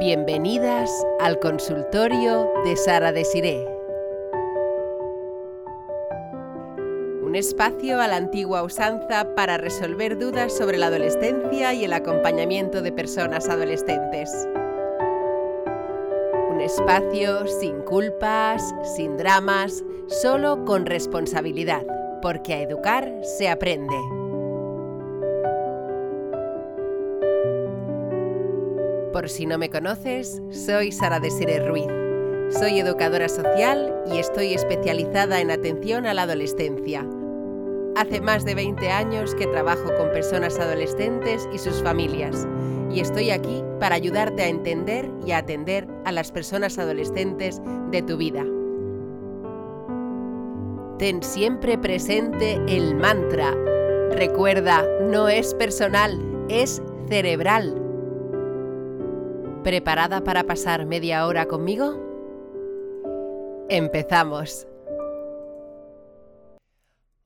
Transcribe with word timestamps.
Bienvenidas 0.00 0.88
al 1.18 1.40
consultorio 1.40 2.52
de 2.64 2.76
Sara 2.76 3.10
Desiré. 3.10 3.66
Un 7.20 7.34
espacio 7.34 8.00
a 8.00 8.06
la 8.06 8.14
antigua 8.14 8.62
usanza 8.62 9.34
para 9.34 9.58
resolver 9.58 10.16
dudas 10.16 10.56
sobre 10.56 10.78
la 10.78 10.86
adolescencia 10.86 11.74
y 11.74 11.84
el 11.84 11.92
acompañamiento 11.92 12.80
de 12.80 12.92
personas 12.92 13.48
adolescentes. 13.48 14.30
Un 16.48 16.60
espacio 16.60 17.48
sin 17.48 17.80
culpas, 17.80 18.72
sin 18.94 19.16
dramas, 19.16 19.82
solo 20.06 20.64
con 20.64 20.86
responsabilidad, 20.86 21.84
porque 22.22 22.54
a 22.54 22.62
educar 22.62 23.12
se 23.24 23.48
aprende. 23.48 23.96
Si 29.28 29.44
no 29.44 29.58
me 29.58 29.68
conoces, 29.68 30.40
soy 30.50 30.90
Sara 30.90 31.20
Desiree 31.20 31.60
Ruiz. 31.60 31.86
Soy 32.50 32.80
educadora 32.80 33.28
social 33.28 33.94
y 34.10 34.18
estoy 34.18 34.54
especializada 34.54 35.40
en 35.40 35.50
atención 35.50 36.06
a 36.06 36.14
la 36.14 36.22
adolescencia. 36.22 37.06
Hace 37.94 38.22
más 38.22 38.46
de 38.46 38.54
20 38.54 38.90
años 38.90 39.34
que 39.34 39.46
trabajo 39.46 39.94
con 39.98 40.10
personas 40.12 40.58
adolescentes 40.58 41.46
y 41.52 41.58
sus 41.58 41.82
familias 41.82 42.48
y 42.90 43.00
estoy 43.00 43.30
aquí 43.30 43.62
para 43.78 43.96
ayudarte 43.96 44.44
a 44.44 44.48
entender 44.48 45.10
y 45.26 45.32
a 45.32 45.38
atender 45.38 45.86
a 46.06 46.12
las 46.12 46.32
personas 46.32 46.78
adolescentes 46.78 47.60
de 47.90 48.02
tu 48.02 48.16
vida. 48.16 48.46
Ten 50.98 51.22
siempre 51.22 51.76
presente 51.76 52.58
el 52.66 52.94
mantra. 52.94 53.54
Recuerda, 54.10 54.86
no 55.02 55.28
es 55.28 55.52
personal, 55.54 56.18
es 56.48 56.82
cerebral. 57.08 57.87
¿Preparada 59.68 60.24
para 60.24 60.44
pasar 60.44 60.86
media 60.86 61.26
hora 61.26 61.44
conmigo? 61.44 61.94
Empezamos. 63.68 64.66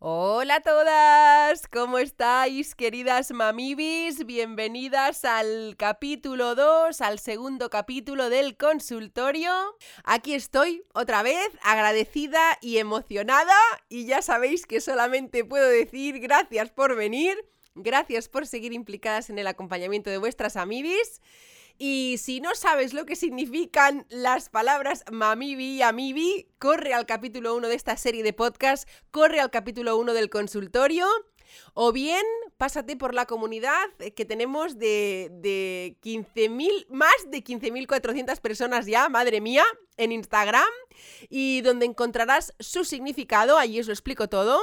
Hola 0.00 0.56
a 0.56 0.60
todas, 0.60 1.68
¿cómo 1.68 1.98
estáis 1.98 2.74
queridas 2.74 3.30
mamibis? 3.30 4.26
Bienvenidas 4.26 5.24
al 5.24 5.76
capítulo 5.78 6.56
2, 6.56 7.00
al 7.00 7.20
segundo 7.20 7.70
capítulo 7.70 8.28
del 8.28 8.56
consultorio. 8.56 9.52
Aquí 10.02 10.34
estoy 10.34 10.82
otra 10.94 11.22
vez, 11.22 11.48
agradecida 11.62 12.58
y 12.60 12.78
emocionada 12.78 13.54
y 13.88 14.06
ya 14.06 14.20
sabéis 14.20 14.66
que 14.66 14.80
solamente 14.80 15.44
puedo 15.44 15.68
decir 15.68 16.18
gracias 16.18 16.70
por 16.72 16.96
venir, 16.96 17.36
gracias 17.76 18.28
por 18.28 18.48
seguir 18.48 18.72
implicadas 18.72 19.30
en 19.30 19.38
el 19.38 19.46
acompañamiento 19.46 20.10
de 20.10 20.18
vuestras 20.18 20.56
amibis. 20.56 21.20
Y 21.84 22.18
si 22.18 22.40
no 22.40 22.54
sabes 22.54 22.94
lo 22.94 23.06
que 23.06 23.16
significan 23.16 24.06
las 24.08 24.50
palabras 24.50 25.02
mamibi 25.10 25.78
y 25.78 25.82
amibi, 25.82 26.46
corre 26.60 26.94
al 26.94 27.06
capítulo 27.06 27.56
1 27.56 27.66
de 27.66 27.74
esta 27.74 27.96
serie 27.96 28.22
de 28.22 28.32
podcast, 28.32 28.88
corre 29.10 29.40
al 29.40 29.50
capítulo 29.50 29.96
1 29.96 30.12
del 30.12 30.30
consultorio. 30.30 31.08
O 31.74 31.90
bien, 31.90 32.22
pásate 32.56 32.94
por 32.94 33.14
la 33.14 33.26
comunidad 33.26 33.88
que 34.14 34.24
tenemos 34.24 34.78
de, 34.78 35.28
de 35.32 35.96
15.000, 36.04 36.86
más 36.88 37.16
de 37.26 37.42
15.400 37.42 38.40
personas 38.40 38.86
ya, 38.86 39.08
madre 39.08 39.40
mía, 39.40 39.64
en 39.96 40.12
Instagram, 40.12 40.70
y 41.30 41.62
donde 41.62 41.86
encontrarás 41.86 42.54
su 42.60 42.84
significado, 42.84 43.58
allí 43.58 43.80
os 43.80 43.88
lo 43.88 43.92
explico 43.92 44.28
todo 44.28 44.60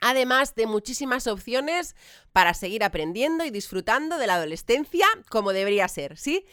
además 0.00 0.54
de 0.54 0.66
muchísimas 0.66 1.26
opciones 1.26 1.96
para 2.32 2.54
seguir 2.54 2.84
aprendiendo 2.84 3.44
y 3.44 3.50
disfrutando 3.50 4.18
de 4.18 4.26
la 4.26 4.34
adolescencia 4.34 5.06
como 5.28 5.52
debería 5.52 5.88
ser, 5.88 6.16
¿sí? 6.16 6.46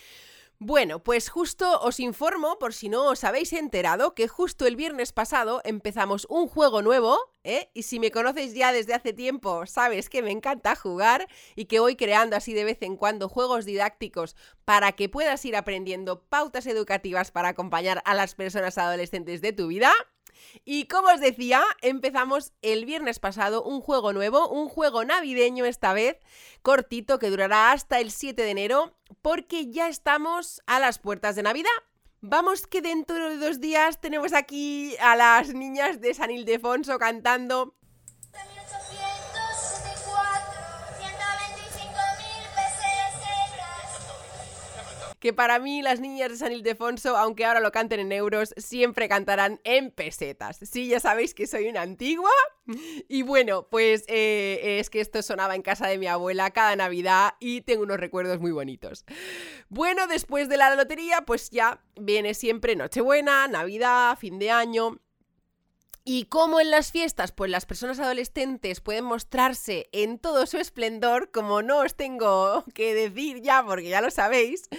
Bueno, 0.57 1.03
pues 1.03 1.29
justo 1.29 1.81
os 1.81 1.99
informo, 1.99 2.57
por 2.59 2.73
si 2.73 2.87
no 2.87 3.09
os 3.09 3.25
habéis 3.25 3.51
enterado, 3.51 4.15
que 4.15 4.29
justo 4.29 4.65
el 4.65 4.77
viernes 4.77 5.11
pasado 5.11 5.59
empezamos 5.65 6.25
un 6.29 6.47
juego 6.47 6.81
nuevo, 6.81 7.19
¿eh? 7.43 7.69
Y 7.73 7.83
si 7.83 7.99
me 7.99 8.09
conoces 8.09 8.53
ya 8.53 8.71
desde 8.71 8.93
hace 8.93 9.11
tiempo, 9.11 9.65
sabes 9.65 10.09
que 10.09 10.21
me 10.21 10.31
encanta 10.31 10.77
jugar 10.77 11.27
y 11.57 11.65
que 11.65 11.81
voy 11.81 11.97
creando 11.97 12.37
así 12.37 12.53
de 12.53 12.63
vez 12.63 12.77
en 12.81 12.95
cuando 12.95 13.27
juegos 13.27 13.65
didácticos 13.65 14.37
para 14.63 14.93
que 14.93 15.09
puedas 15.09 15.43
ir 15.43 15.57
aprendiendo 15.57 16.23
pautas 16.23 16.67
educativas 16.67 17.31
para 17.31 17.49
acompañar 17.49 18.01
a 18.05 18.13
las 18.13 18.33
personas 18.33 18.77
adolescentes 18.77 19.41
de 19.41 19.51
tu 19.51 19.67
vida. 19.67 19.91
Y 20.63 20.87
como 20.87 21.09
os 21.09 21.19
decía, 21.19 21.63
empezamos 21.81 22.53
el 22.61 22.85
viernes 22.85 23.19
pasado 23.19 23.63
un 23.63 23.81
juego 23.81 24.13
nuevo, 24.13 24.49
un 24.49 24.69
juego 24.69 25.03
navideño 25.03 25.65
esta 25.65 25.93
vez, 25.93 26.17
cortito, 26.61 27.19
que 27.19 27.29
durará 27.29 27.71
hasta 27.71 27.99
el 27.99 28.11
7 28.11 28.41
de 28.41 28.49
enero, 28.49 28.93
porque 29.21 29.71
ya 29.71 29.87
estamos 29.87 30.61
a 30.65 30.79
las 30.79 30.99
puertas 30.99 31.35
de 31.35 31.43
Navidad. 31.43 31.69
Vamos 32.21 32.65
que 32.65 32.81
dentro 32.81 33.29
de 33.29 33.37
dos 33.37 33.59
días 33.59 34.01
tenemos 34.01 34.33
aquí 34.33 34.95
a 34.99 35.15
las 35.15 35.53
niñas 35.53 36.01
de 36.01 36.13
San 36.13 36.31
Ildefonso 36.31 36.97
cantando 36.97 37.75
que 45.25 45.33
para 45.33 45.57
mí 45.57 45.81
las 45.81 45.99
niñas 45.99 46.29
de 46.29 46.37
San 46.37 46.51
Ildefonso, 46.51 47.17
aunque 47.17 47.45
ahora 47.45 47.59
lo 47.59 47.71
canten 47.71 47.99
en 47.99 48.11
euros, 48.11 48.53
siempre 48.57 49.09
cantarán 49.09 49.59
en 49.63 49.89
pesetas. 49.89 50.59
Sí, 50.61 50.87
ya 50.87 50.99
sabéis 50.99 51.33
que 51.33 51.47
soy 51.47 51.67
una 51.67 51.81
antigua. 51.81 52.29
Y 53.07 53.23
bueno, 53.23 53.67
pues 53.67 54.03
eh, 54.07 54.77
es 54.79 54.91
que 54.91 55.01
esto 55.01 55.23
sonaba 55.23 55.55
en 55.55 55.63
casa 55.63 55.87
de 55.87 55.97
mi 55.97 56.05
abuela 56.05 56.51
cada 56.51 56.75
Navidad 56.75 57.33
y 57.39 57.61
tengo 57.61 57.81
unos 57.81 57.99
recuerdos 57.99 58.39
muy 58.39 58.51
bonitos. 58.51 59.03
Bueno, 59.67 60.05
después 60.05 60.47
de 60.47 60.57
la 60.57 60.75
lotería, 60.75 61.23
pues 61.25 61.49
ya 61.49 61.81
viene 61.99 62.35
siempre 62.35 62.75
Nochebuena, 62.75 63.47
Navidad, 63.47 64.19
fin 64.19 64.37
de 64.37 64.51
año. 64.51 64.99
¿Y 66.07 66.25
cómo 66.25 66.59
en 66.59 66.69
las 66.69 66.91
fiestas? 66.91 67.31
Pues 67.31 67.49
las 67.49 67.65
personas 67.65 67.99
adolescentes 67.99 68.79
pueden 68.79 69.05
mostrarse 69.05 69.89
en 69.91 70.19
todo 70.19 70.45
su 70.45 70.57
esplendor, 70.57 71.31
como 71.31 71.63
no 71.63 71.79
os 71.79 71.95
tengo 71.95 72.63
que 72.75 72.93
decir 72.93 73.41
ya 73.41 73.65
porque 73.65 73.89
ya 73.89 74.01
lo 74.01 74.11
sabéis, 74.11 74.69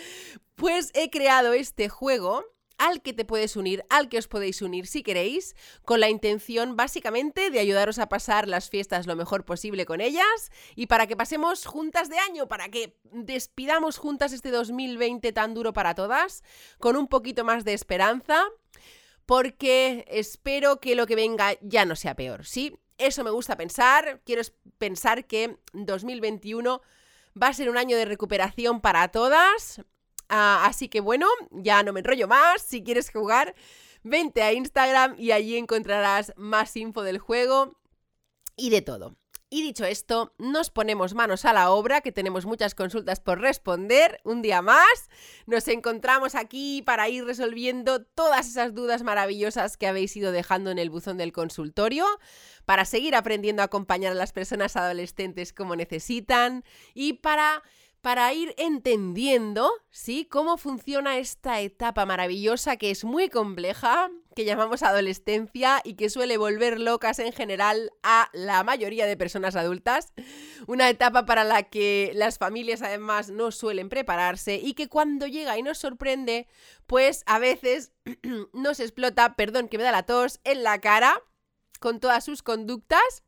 pues 0.55 0.93
he 0.95 1.11
creado 1.11 1.53
este 1.53 1.89
juego 1.89 2.45
al 2.79 3.03
que 3.03 3.13
te 3.13 3.25
puedes 3.25 3.57
unir, 3.57 3.85
al 3.91 4.09
que 4.09 4.19
os 4.19 4.29
podéis 4.29 4.63
unir 4.63 4.87
si 4.87 5.03
queréis, 5.03 5.57
con 5.85 5.99
la 5.99 6.11
intención 6.11 6.77
básicamente 6.77 7.51
de 7.51 7.59
ayudaros 7.59 7.99
a 7.99 8.09
pasar 8.09 8.47
las 8.47 8.71
fiestas 8.71 9.09
lo 9.09 9.17
mejor 9.17 9.45
posible 9.45 9.85
con 9.85 10.01
ellas 10.01 10.53
y 10.77 10.87
para 10.87 11.09
que 11.09 11.17
pasemos 11.17 11.67
juntas 11.67 12.09
de 12.09 12.19
año, 12.19 12.47
para 12.47 12.69
que 12.69 12.97
despidamos 13.11 13.99
juntas 13.99 14.33
este 14.33 14.53
2020 14.53 15.33
tan 15.33 15.55
duro 15.55 15.73
para 15.73 15.97
todas, 15.97 16.45
con 16.79 16.95
un 16.95 17.09
poquito 17.09 17.43
más 17.43 17.65
de 17.65 17.73
esperanza 17.73 18.45
porque 19.27 20.05
espero 20.09 20.81
que 20.81 20.95
lo 20.95 21.07
que 21.07 21.17
venga 21.17 21.57
ya 21.61 21.85
no 21.85 21.97
sea 21.97 22.15
peor, 22.15 22.47
¿sí? 22.47 22.79
Eso 22.99 23.25
me 23.25 23.31
gusta 23.31 23.57
pensar, 23.57 24.23
quiero 24.25 24.43
pensar 24.79 25.27
que 25.27 25.59
2021 25.73 26.81
va 27.41 27.49
a 27.49 27.55
ser 27.55 27.69
un 27.69 27.77
año 27.77 27.97
de 27.97 28.07
recuperación 28.07 28.81
para 28.81 29.09
todas, 29.09 29.83
ah, 30.29 30.65
así 30.65 30.89
que 30.89 31.01
bueno, 31.01 31.27
ya 31.51 31.83
no 31.83 31.93
me 31.93 32.01
enrollo 32.01 32.29
más, 32.29 32.63
si 32.63 32.83
quieres 32.83 33.11
jugar, 33.11 33.55
vente 34.03 34.43
a 34.43 34.53
Instagram 34.53 35.17
y 35.19 35.33
allí 35.33 35.57
encontrarás 35.57 36.33
más 36.37 36.77
info 36.77 37.03
del 37.03 37.19
juego 37.19 37.77
y 38.57 38.71
de 38.71 38.81
todo. 38.81 39.17
Y 39.49 39.63
dicho 39.63 39.85
esto, 39.85 40.35
nos 40.39 40.71
ponemos 40.71 41.15
manos 41.15 41.45
a 41.45 41.53
la 41.53 41.71
obra, 41.71 42.01
que 42.01 42.11
tenemos 42.11 42.47
muchas 42.47 42.75
consultas 42.75 43.21
por 43.21 43.41
responder. 43.41 44.21
Un 44.25 44.43
día 44.43 44.61
más, 44.61 45.09
nos 45.47 45.69
encontramos 45.69 46.35
aquí 46.35 46.83
para 46.83 47.09
ir 47.09 47.25
resolviendo 47.25 48.03
todas 48.03 48.49
esas 48.49 48.75
dudas 48.75 49.05
maravillosas 49.05 49.77
que 49.77 49.87
habéis 49.87 50.17
ido 50.17 50.33
dejando 50.33 50.73
en 50.73 50.81
el 50.81 50.91
buzón 50.91 51.17
del 51.17 51.31
consultorio, 51.31 52.07
para 52.65 52.85
seguir 52.85 53.15
aprendiendo 53.15 53.63
a 53.63 53.67
acompañar 53.67 54.11
a 54.11 54.17
las 54.17 54.33
personas 54.33 54.75
adolescentes 54.75 55.53
como 55.53 55.77
necesitan 55.77 56.65
y 56.93 57.13
para 57.13 57.63
para 58.07 58.33
ir 58.33 58.55
entendiendo, 58.57 59.69
¿sí? 59.91 60.29
Cómo 60.31 60.59
funciona 60.59 61.19
esta 61.19 61.61
etapa 61.61 62.07
maravillosa 62.07 62.77
que 62.77 62.93
es 62.93 63.03
muy 63.03 63.29
compleja, 63.29 64.13
que 64.37 64.45
llamamos 64.45 64.85
adolescencia 64.85 65.81
y 65.83 65.95
que 65.95 66.09
suele 66.09 66.37
volver 66.37 66.79
locas 66.79 67.19
en 67.19 67.33
general 67.33 67.91
a 68.05 68.31
la 68.33 68.63
mayoría 68.63 69.07
de 69.07 69.17
personas 69.17 69.57
adultas. 69.57 70.13
Una 70.69 70.89
etapa 70.89 71.27
para 71.27 71.43
la 71.43 71.65
que 71.65 72.13
las 72.15 72.39
familias 72.39 72.81
además 72.81 73.31
no 73.31 73.51
suelen 73.51 73.89
prepararse 73.89 74.55
y 74.55 74.75
que 74.75 74.89
cuando 74.89 75.27
llega 75.27 75.59
y 75.59 75.65
nos 75.65 75.79
sorprende, 75.79 76.47
pues 76.87 77.25
a 77.27 77.41
veces 77.41 77.91
nos 78.53 78.79
explota, 78.79 79.35
perdón 79.35 79.69
que 79.69 79.79
me 79.79 79.85
da 79.85 79.91
la 79.91 80.05
tos, 80.05 80.39
en 80.45 80.63
la 80.63 80.81
cara 80.81 81.21
con 81.81 81.99
todas 81.99 82.25
sus 82.25 82.45
conductas 82.45 83.25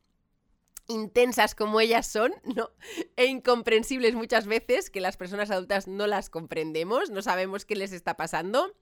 intensas 0.89 1.55
como 1.55 1.81
ellas 1.81 2.07
son, 2.07 2.35
¿no? 2.45 2.71
E 3.17 3.27
incomprensibles 3.27 4.15
muchas 4.15 4.47
veces, 4.47 4.91
que 4.91 5.01
las 5.01 5.17
personas 5.17 5.51
adultas 5.51 5.87
no 5.87 6.07
las 6.07 6.31
comprendemos, 6.31 7.11
no 7.11 7.23
sabemos 7.23 7.65
qué 7.65 7.77
les 7.77 7.93
está 7.93 8.17
pasando. 8.17 8.75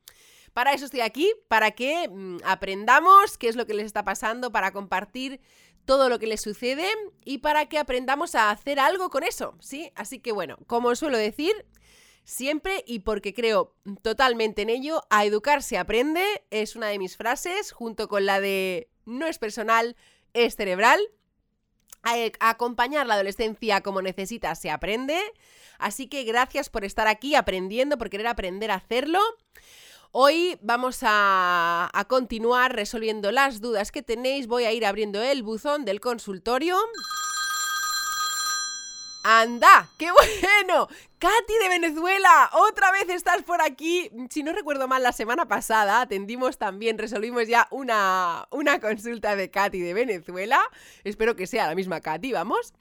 Para 0.52 0.72
eso 0.72 0.86
estoy 0.86 1.00
aquí, 1.00 1.30
para 1.48 1.72
que 1.72 2.08
mm, 2.08 2.38
aprendamos 2.44 3.36
qué 3.36 3.48
es 3.48 3.56
lo 3.56 3.66
que 3.66 3.74
les 3.74 3.84
está 3.84 4.04
pasando, 4.04 4.50
para 4.50 4.72
compartir 4.72 5.40
todo 5.84 6.08
lo 6.08 6.18
que 6.18 6.26
les 6.26 6.40
sucede 6.40 6.88
y 7.24 7.38
para 7.38 7.66
que 7.66 7.78
aprendamos 7.78 8.34
a 8.34 8.50
hacer 8.50 8.80
algo 8.80 9.10
con 9.10 9.22
eso, 9.22 9.54
¿sí? 9.60 9.92
Así 9.94 10.18
que 10.18 10.32
bueno, 10.32 10.56
como 10.66 10.94
suelo 10.96 11.18
decir, 11.18 11.52
siempre 12.24 12.82
y 12.86 13.00
porque 13.00 13.32
creo 13.32 13.74
totalmente 14.02 14.62
en 14.62 14.70
ello, 14.70 15.02
a 15.10 15.24
educar 15.24 15.62
se 15.62 15.78
aprende, 15.78 16.24
es 16.50 16.74
una 16.74 16.88
de 16.88 16.98
mis 16.98 17.16
frases, 17.16 17.72
junto 17.72 18.08
con 18.08 18.26
la 18.26 18.40
de 18.40 18.90
no 19.06 19.26
es 19.26 19.38
personal, 19.38 19.96
es 20.34 20.56
cerebral. 20.56 21.00
A, 22.06 22.50
acompañar 22.50 23.06
la 23.06 23.14
adolescencia 23.14 23.80
como 23.80 24.00
necesita 24.00 24.54
se 24.54 24.70
aprende. 24.70 25.18
Así 25.78 26.06
que 26.06 26.24
gracias 26.24 26.70
por 26.70 26.84
estar 26.84 27.08
aquí 27.08 27.34
aprendiendo, 27.34 27.98
por 27.98 28.10
querer 28.10 28.28
aprender 28.28 28.70
a 28.70 28.76
hacerlo. 28.76 29.18
Hoy 30.12 30.56
vamos 30.62 31.00
a, 31.02 31.90
a, 31.92 32.04
continuar 32.06 32.74
resolviendo 32.74 33.32
las 33.32 33.60
dudas 33.60 33.90
que 33.90 34.02
tenéis. 34.02 34.46
Voy 34.46 34.64
a 34.64 34.72
ir 34.72 34.86
abriendo 34.86 35.20
el 35.20 35.42
buzón 35.42 35.84
del 35.84 36.00
consultorio. 36.00 36.78
¡Anda! 39.28 39.90
¡Qué 39.98 40.06
bueno! 40.12 40.86
Katy 41.18 41.54
de 41.60 41.68
Venezuela, 41.68 42.48
otra 42.52 42.92
vez 42.92 43.08
estás 43.08 43.42
por 43.42 43.60
aquí. 43.60 44.08
Si 44.30 44.44
no 44.44 44.52
recuerdo 44.52 44.86
mal, 44.86 45.02
la 45.02 45.10
semana 45.10 45.48
pasada 45.48 46.00
atendimos 46.00 46.58
también, 46.58 46.96
resolvimos 46.96 47.48
ya 47.48 47.66
una, 47.72 48.46
una 48.52 48.78
consulta 48.78 49.34
de 49.34 49.50
Katy 49.50 49.80
de 49.80 49.94
Venezuela. 49.94 50.60
Espero 51.02 51.34
que 51.34 51.48
sea 51.48 51.66
la 51.66 51.74
misma 51.74 52.00
Katy, 52.00 52.30
vamos. 52.30 52.72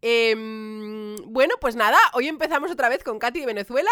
Em, 0.00 1.16
bueno, 1.26 1.54
pues 1.60 1.74
nada, 1.74 1.98
hoy 2.12 2.28
empezamos 2.28 2.70
otra 2.70 2.88
vez 2.88 3.02
con 3.02 3.18
Katy 3.18 3.40
de 3.40 3.46
Venezuela. 3.46 3.90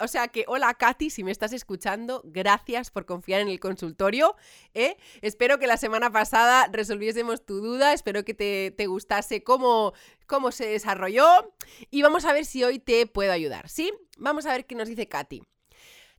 O 0.00 0.08
sea, 0.08 0.28
que, 0.28 0.44
hola 0.48 0.72
Katy, 0.74 1.10
si 1.10 1.24
me 1.24 1.30
estás 1.30 1.52
escuchando, 1.52 2.22
gracias 2.24 2.90
por 2.90 3.04
confiar 3.04 3.42
en 3.42 3.48
el 3.48 3.60
consultorio. 3.60 4.34
¿eh? 4.72 4.96
Espero 5.20 5.58
que 5.58 5.66
la 5.66 5.76
semana 5.76 6.10
pasada 6.10 6.68
resolviésemos 6.72 7.44
tu 7.44 7.60
duda, 7.60 7.92
espero 7.92 8.24
que 8.24 8.34
te, 8.34 8.86
gustase 8.86 9.42
cómo, 9.42 9.92
cómo 10.26 10.52
se 10.52 10.66
desarrolló. 10.66 11.52
Y 11.90 12.02
vamos 12.02 12.24
a 12.24 12.32
ver 12.32 12.46
si 12.46 12.64
hoy 12.64 12.78
te 12.78 13.06
puedo 13.06 13.32
ayudar, 13.32 13.68
¿sí? 13.68 13.92
Vamos 14.16 14.46
a 14.46 14.52
ver 14.52 14.66
qué 14.66 14.74
nos 14.74 14.88
dice 14.88 15.06
Katy. 15.06 15.42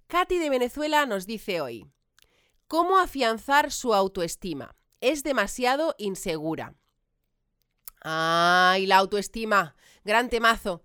Katy 0.08 0.38
de 0.38 0.50
Venezuela 0.50 1.06
nos 1.08 1.26
dice 1.26 1.60
hoy, 1.62 1.88
¿cómo 2.68 3.00
afianzar 3.00 3.72
su 3.72 3.96
autoestima? 3.96 4.76
Es 5.02 5.24
demasiado 5.24 5.96
insegura. 5.98 6.76
Ay, 8.04 8.86
la 8.86 8.98
autoestima, 8.98 9.76
gran 10.04 10.30
temazo. 10.30 10.84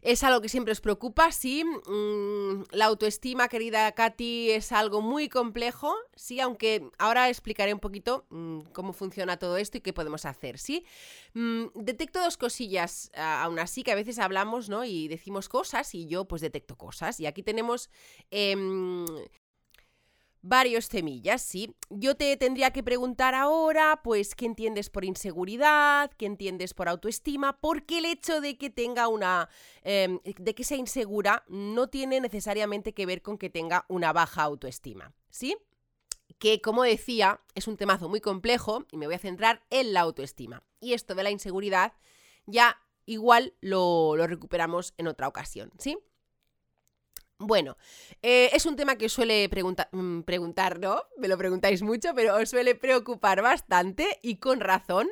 Es 0.00 0.22
algo 0.22 0.42
que 0.42 0.50
siempre 0.50 0.72
os 0.72 0.82
preocupa, 0.82 1.32
sí. 1.32 1.64
Mm, 1.64 2.64
la 2.72 2.86
autoestima, 2.86 3.48
querida 3.48 3.90
Katy, 3.92 4.50
es 4.50 4.70
algo 4.72 5.00
muy 5.00 5.30
complejo, 5.30 5.94
sí, 6.14 6.40
aunque 6.40 6.90
ahora 6.98 7.30
explicaré 7.30 7.72
un 7.72 7.80
poquito 7.80 8.26
mm, 8.28 8.60
cómo 8.74 8.92
funciona 8.92 9.38
todo 9.38 9.56
esto 9.56 9.78
y 9.78 9.80
qué 9.80 9.94
podemos 9.94 10.26
hacer, 10.26 10.58
sí. 10.58 10.84
Mm, 11.32 11.66
detecto 11.74 12.20
dos 12.20 12.36
cosillas, 12.36 13.10
aún 13.14 13.58
así, 13.58 13.82
que 13.82 13.92
a 13.92 13.94
veces 13.94 14.18
hablamos, 14.18 14.68
¿no? 14.68 14.84
Y 14.84 15.08
decimos 15.08 15.48
cosas 15.48 15.94
y 15.94 16.06
yo 16.06 16.26
pues 16.26 16.42
detecto 16.42 16.76
cosas. 16.76 17.18
Y 17.20 17.26
aquí 17.26 17.42
tenemos 17.42 17.88
em, 18.30 19.06
varios 20.44 20.90
temillas, 20.90 21.40
sí. 21.40 21.74
Yo 21.88 22.16
te 22.16 22.36
tendría 22.36 22.70
que 22.70 22.82
preguntar 22.82 23.34
ahora, 23.34 24.02
pues, 24.04 24.34
¿qué 24.34 24.44
entiendes 24.44 24.90
por 24.90 25.06
inseguridad? 25.06 26.10
¿Qué 26.18 26.26
entiendes 26.26 26.74
por 26.74 26.88
autoestima? 26.88 27.58
Porque 27.60 27.98
el 27.98 28.04
hecho 28.04 28.40
de 28.42 28.58
que 28.58 28.68
tenga 28.68 29.08
una... 29.08 29.48
Em, 29.82 30.20
de 30.22 30.54
que 30.54 30.62
sea 30.62 30.76
insegura 30.76 31.44
no 31.48 31.88
tiene 31.88 32.20
necesariamente 32.20 32.92
que 32.92 33.06
ver 33.06 33.22
con 33.22 33.38
que 33.38 33.48
tenga 33.48 33.86
una 33.88 34.12
baja 34.12 34.42
autoestima, 34.42 35.14
¿sí? 35.30 35.56
Que, 36.38 36.60
como 36.60 36.82
decía, 36.82 37.40
es 37.54 37.66
un 37.66 37.78
temazo 37.78 38.10
muy 38.10 38.20
complejo 38.20 38.84
y 38.92 38.98
me 38.98 39.06
voy 39.06 39.14
a 39.14 39.18
centrar 39.18 39.64
en 39.70 39.94
la 39.94 40.00
autoestima. 40.00 40.62
Y 40.78 40.92
esto 40.92 41.14
de 41.14 41.22
la 41.22 41.30
inseguridad 41.30 41.94
ya 42.44 42.82
igual 43.06 43.54
lo, 43.62 44.14
lo 44.16 44.26
recuperamos 44.26 44.92
en 44.98 45.06
otra 45.06 45.26
ocasión, 45.26 45.70
¿sí? 45.78 45.96
Bueno, 47.38 47.76
eh, 48.22 48.50
es 48.52 48.64
un 48.64 48.76
tema 48.76 48.96
que 48.96 49.08
suele 49.08 49.48
mm, 49.48 50.20
preguntar, 50.20 50.78
¿no? 50.78 51.02
Me 51.18 51.26
lo 51.28 51.36
preguntáis 51.36 51.82
mucho, 51.82 52.14
pero 52.14 52.36
os 52.36 52.50
suele 52.50 52.76
preocupar 52.76 53.42
bastante 53.42 54.18
y 54.22 54.36
con 54.36 54.60
razón. 54.60 55.08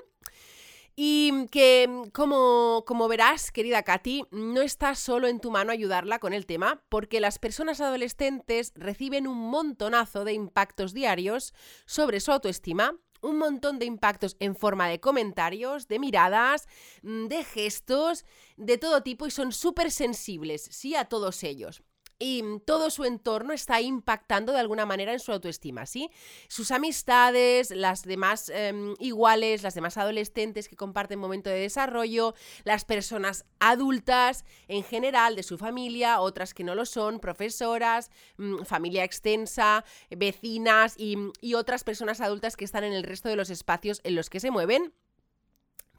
Y 0.95 1.47
que, 1.51 1.89
mm, 1.89 2.11
como, 2.11 2.85
como 2.87 3.09
verás, 3.09 3.51
querida 3.51 3.83
Katy, 3.83 4.25
no 4.31 4.63
está 4.63 4.95
solo 4.95 5.27
en 5.27 5.41
tu 5.41 5.51
mano 5.51 5.73
ayudarla 5.73 6.21
con 6.21 6.33
el 6.33 6.47
tema, 6.47 6.85
porque 6.89 7.19
las 7.21 7.39
personas 7.41 7.81
adolescentes 7.81 8.73
reciben 8.77 9.27
un 9.27 9.39
montonazo 9.39 10.25
de 10.25 10.35
impactos 10.35 10.95
diarios 10.95 11.55
sobre 11.87 12.21
su 12.21 12.31
autoestima, 12.31 12.95
un 13.21 13.39
montón 13.39 13.79
de 13.81 13.87
impactos 13.87 14.37
en 14.39 14.55
forma 14.55 14.89
de 14.89 15.01
comentarios, 15.01 15.89
de 15.89 15.99
miradas, 15.99 16.69
mm, 17.03 17.27
de 17.27 17.45
gestos, 17.45 18.25
de 18.57 18.79
todo 18.79 19.03
tipo 19.03 19.27
y 19.27 19.33
son 19.33 19.53
súper 19.53 19.91
sensibles, 19.91 20.63
sí, 20.71 20.95
a 20.95 21.07
todos 21.07 21.43
ellos 21.43 21.83
y 22.23 22.61
todo 22.65 22.91
su 22.91 23.05
entorno 23.05 23.53
está 23.53 23.81
impactando 23.81 24.53
de 24.53 24.61
alguna 24.61 24.87
manera 24.87 25.13
en 25.13 25.19
su 25.19 25.33
autoestima, 25.33 25.87
¿sí? 25.87 26.09
Sus 26.47 26.71
amistades, 26.71 27.71
las 27.71 28.05
demás 28.05 28.49
em, 28.49 28.95
iguales, 29.01 29.65
las 29.65 29.75
demás 29.75 29.99
adolescentes 29.99 30.69
que 30.69 30.77
comparten 30.77 31.19
momento 31.19 31.51
de 31.51 31.59
desarrollo, 31.59 32.35
las 32.63 32.85
personas 32.85 33.45
adultas 33.59 34.45
en 34.69 34.85
general 34.85 35.35
de 35.35 35.43
su 35.43 35.59
familia, 35.59 36.21
otras 36.21 36.55
que 36.55 36.63
no 36.63 36.77
lo 36.77 36.87
son, 36.87 37.19
profesoras, 37.19 38.11
mm, 38.37 38.63
familia 38.63 39.03
extensa, 39.03 39.85
vecinas 40.11 40.95
y, 40.97 41.17
y 41.41 41.55
otras 41.55 41.83
personas 41.83 42.21
adultas 42.21 42.57
que 42.57 42.65
están 42.65 42.85
en 42.85 42.93
el 42.93 43.03
resto 43.03 43.29
de 43.29 43.37
los 43.37 43.51
espacios 43.51 44.01
en 44.05 44.15
los 44.15 44.31
que 44.31 44.39
se 44.39 44.53
mueven. 44.53 44.95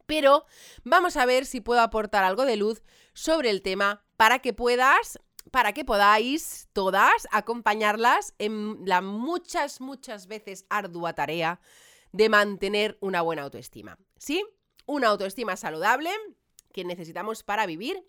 Pero 0.05 0.45
vamos 0.83 1.17
a 1.17 1.25
ver 1.25 1.45
si 1.45 1.59
puedo 1.59 1.81
aportar 1.81 2.23
algo 2.23 2.45
de 2.45 2.55
luz 2.55 2.81
sobre 3.13 3.49
el 3.49 3.61
tema 3.61 4.03
para 4.15 4.39
que 4.39 4.53
puedas 4.53 5.19
para 5.51 5.73
que 5.73 5.85
podáis 5.85 6.67
todas 6.73 7.27
acompañarlas 7.31 8.33
en 8.39 8.79
la 8.85 9.01
muchas, 9.01 9.81
muchas 9.81 10.27
veces 10.27 10.65
ardua 10.69 11.13
tarea 11.13 11.59
de 12.11 12.29
mantener 12.29 12.97
una 13.01 13.21
buena 13.21 13.43
autoestima. 13.43 13.97
¿Sí? 14.17 14.43
Una 14.85 15.07
autoestima 15.09 15.55
saludable 15.55 16.09
que 16.71 16.83
necesitamos 16.83 17.43
para 17.43 17.65
vivir. 17.65 18.05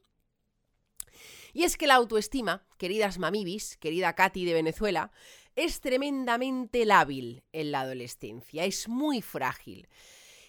Y 1.53 1.63
es 1.65 1.77
que 1.77 1.87
la 1.87 1.95
autoestima, 1.95 2.67
queridas 2.79 3.19
mamibis, 3.19 3.77
querida 3.77 4.15
Katy 4.15 4.45
de 4.45 4.55
Venezuela, 4.55 5.13
es 5.57 5.81
tremendamente 5.81 6.85
lábil 6.85 7.45
en 7.53 7.71
la 7.71 7.83
adolescencia, 7.83 8.65
es 8.65 8.89
muy 8.89 9.23
frágil. 9.23 9.89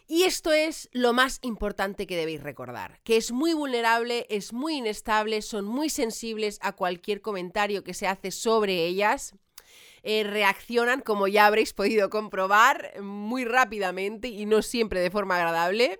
Y 0.07 0.23
esto 0.23 0.53
es 0.53 0.87
lo 0.91 1.13
más 1.13 1.39
importante 1.41 2.05
que 2.05 2.15
debéis 2.15 2.43
recordar, 2.43 2.99
que 3.03 3.17
es 3.17 3.31
muy 3.31 3.53
vulnerable, 3.53 4.27
es 4.29 4.53
muy 4.53 4.75
inestable, 4.75 5.41
son 5.41 5.65
muy 5.65 5.89
sensibles 5.89 6.59
a 6.61 6.73
cualquier 6.73 7.21
comentario 7.21 7.83
que 7.83 7.95
se 7.95 8.07
hace 8.07 8.29
sobre 8.29 8.85
ellas. 8.85 9.33
Eh, 10.03 10.23
reaccionan, 10.23 11.01
como 11.01 11.27
ya 11.27 11.47
habréis 11.47 11.73
podido 11.73 12.11
comprobar, 12.11 13.01
muy 13.01 13.45
rápidamente 13.45 14.27
y 14.27 14.45
no 14.45 14.61
siempre 14.61 14.99
de 14.99 15.09
forma 15.09 15.37
agradable. 15.37 15.99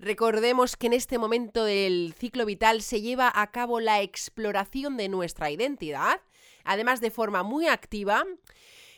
Recordemos 0.00 0.76
que 0.76 0.88
en 0.88 0.92
este 0.92 1.18
momento 1.18 1.64
del 1.64 2.12
ciclo 2.18 2.46
vital 2.46 2.82
se 2.82 3.00
lleva 3.00 3.30
a 3.32 3.52
cabo 3.52 3.78
la 3.78 4.02
exploración 4.02 4.96
de 4.96 5.08
nuestra 5.08 5.52
identidad, 5.52 6.20
además 6.64 7.00
de 7.00 7.12
forma 7.12 7.44
muy 7.44 7.68
activa. 7.68 8.24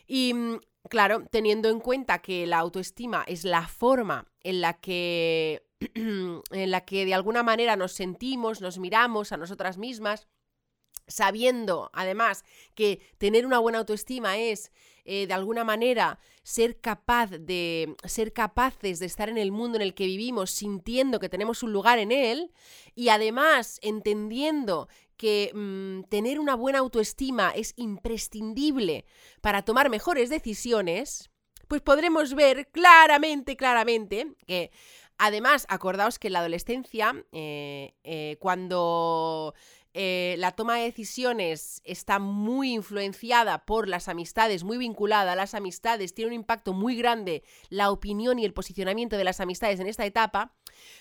Y 0.07 0.33
mm, 0.33 0.59
Claro, 0.89 1.25
teniendo 1.29 1.69
en 1.69 1.79
cuenta 1.79 2.19
que 2.19 2.45
la 2.47 2.59
autoestima 2.59 3.23
es 3.27 3.43
la 3.43 3.67
forma 3.67 4.27
en 4.41 4.61
la 4.61 4.73
que 4.79 5.63
en 5.93 6.71
la 6.71 6.85
que 6.85 7.05
de 7.05 7.13
alguna 7.13 7.43
manera 7.43 7.75
nos 7.75 7.91
sentimos, 7.91 8.61
nos 8.61 8.79
miramos 8.79 9.31
a 9.31 9.37
nosotras 9.37 9.77
mismas, 9.77 10.27
sabiendo 11.07 11.89
además 11.93 12.43
que 12.75 13.01
tener 13.17 13.45
una 13.45 13.59
buena 13.59 13.79
autoestima 13.79 14.37
es 14.37 14.71
eh, 15.05 15.25
de 15.25 15.33
alguna 15.33 15.63
manera 15.63 16.19
ser 16.43 16.81
capaz 16.81 17.29
de 17.31 17.95
ser 18.03 18.33
capaces 18.33 18.99
de 18.99 19.05
estar 19.05 19.29
en 19.29 19.37
el 19.37 19.53
mundo 19.53 19.77
en 19.77 19.81
el 19.81 19.93
que 19.93 20.05
vivimos 20.05 20.51
sintiendo 20.51 21.19
que 21.19 21.29
tenemos 21.29 21.63
un 21.63 21.71
lugar 21.71 21.97
en 21.97 22.11
él 22.11 22.51
y 22.93 23.07
además 23.09 23.79
entendiendo 23.81 24.89
que 25.17 25.51
mm, 25.53 26.09
tener 26.09 26.39
una 26.39 26.55
buena 26.55 26.79
autoestima 26.79 27.51
es 27.51 27.73
imprescindible 27.75 29.05
para 29.41 29.63
tomar 29.63 29.89
mejores 29.89 30.29
decisiones, 30.29 31.29
pues 31.67 31.81
podremos 31.81 32.33
ver 32.33 32.69
claramente, 32.69 33.57
claramente 33.57 34.35
que 34.45 34.71
además, 35.17 35.65
acordaos 35.69 36.19
que 36.19 36.27
en 36.27 36.33
la 36.33 36.39
adolescencia, 36.39 37.25
eh, 37.31 37.95
eh, 38.03 38.37
cuando 38.39 39.53
eh, 39.99 40.35
la 40.37 40.51
toma 40.51 40.75
de 40.75 40.83
decisiones 40.83 41.81
está 41.83 42.19
muy 42.19 42.71
influenciada 42.71 43.65
por 43.65 43.87
las 43.87 44.07
amistades, 44.07 44.63
muy 44.63 44.77
vinculada 44.77 45.31
a 45.31 45.35
las 45.35 45.55
amistades, 45.55 46.13
tiene 46.13 46.29
un 46.29 46.35
impacto 46.35 46.73
muy 46.73 46.95
grande 46.95 47.43
la 47.69 47.89
opinión 47.89 48.37
y 48.37 48.45
el 48.45 48.53
posicionamiento 48.53 49.17
de 49.17 49.23
las 49.23 49.39
amistades 49.39 49.79
en 49.79 49.87
esta 49.87 50.05
etapa, 50.05 50.53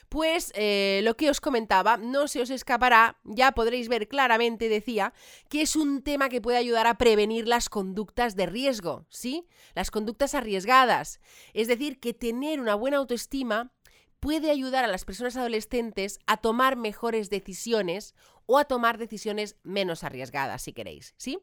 pues 0.09 0.51
eh, 0.55 1.03
lo 1.05 1.15
que 1.15 1.29
os 1.29 1.43
comentaba 1.43 1.99
no 1.99 2.27
se 2.27 2.41
os 2.41 2.49
escapará, 2.49 3.19
ya 3.25 3.53
podréis 3.53 3.89
ver 3.89 4.09
claramente, 4.09 4.71
decía, 4.71 5.13
que 5.51 5.61
es 5.61 5.77
un 5.77 6.03
tema 6.03 6.31
que 6.31 6.41
puede 6.41 6.57
ayudar 6.57 6.87
a 6.87 6.97
prevenir 6.97 7.47
las 7.47 7.69
conductas 7.69 8.35
de 8.35 8.47
riesgo, 8.47 9.05
¿sí? 9.11 9.47
Las 9.75 9.91
conductas 9.91 10.35
arriesgadas. 10.35 11.21
Es 11.53 11.69
decir, 11.69 12.01
que 12.01 12.15
tener 12.15 12.61
una 12.61 12.75
buena 12.75 12.97
autoestima 12.97 13.76
puede 14.21 14.51
ayudar 14.51 14.85
a 14.85 14.89
las 14.89 15.05
personas 15.05 15.37
adolescentes 15.37 16.19
a 16.27 16.37
tomar 16.37 16.77
mejores 16.77 17.31
decisiones 17.31 18.15
o 18.47 18.59
a 18.59 18.65
tomar 18.65 18.99
decisiones 18.99 19.57
menos 19.63 20.05
arriesgadas, 20.05 20.63
si 20.63 20.73
queréis, 20.73 21.15
¿sí? 21.17 21.39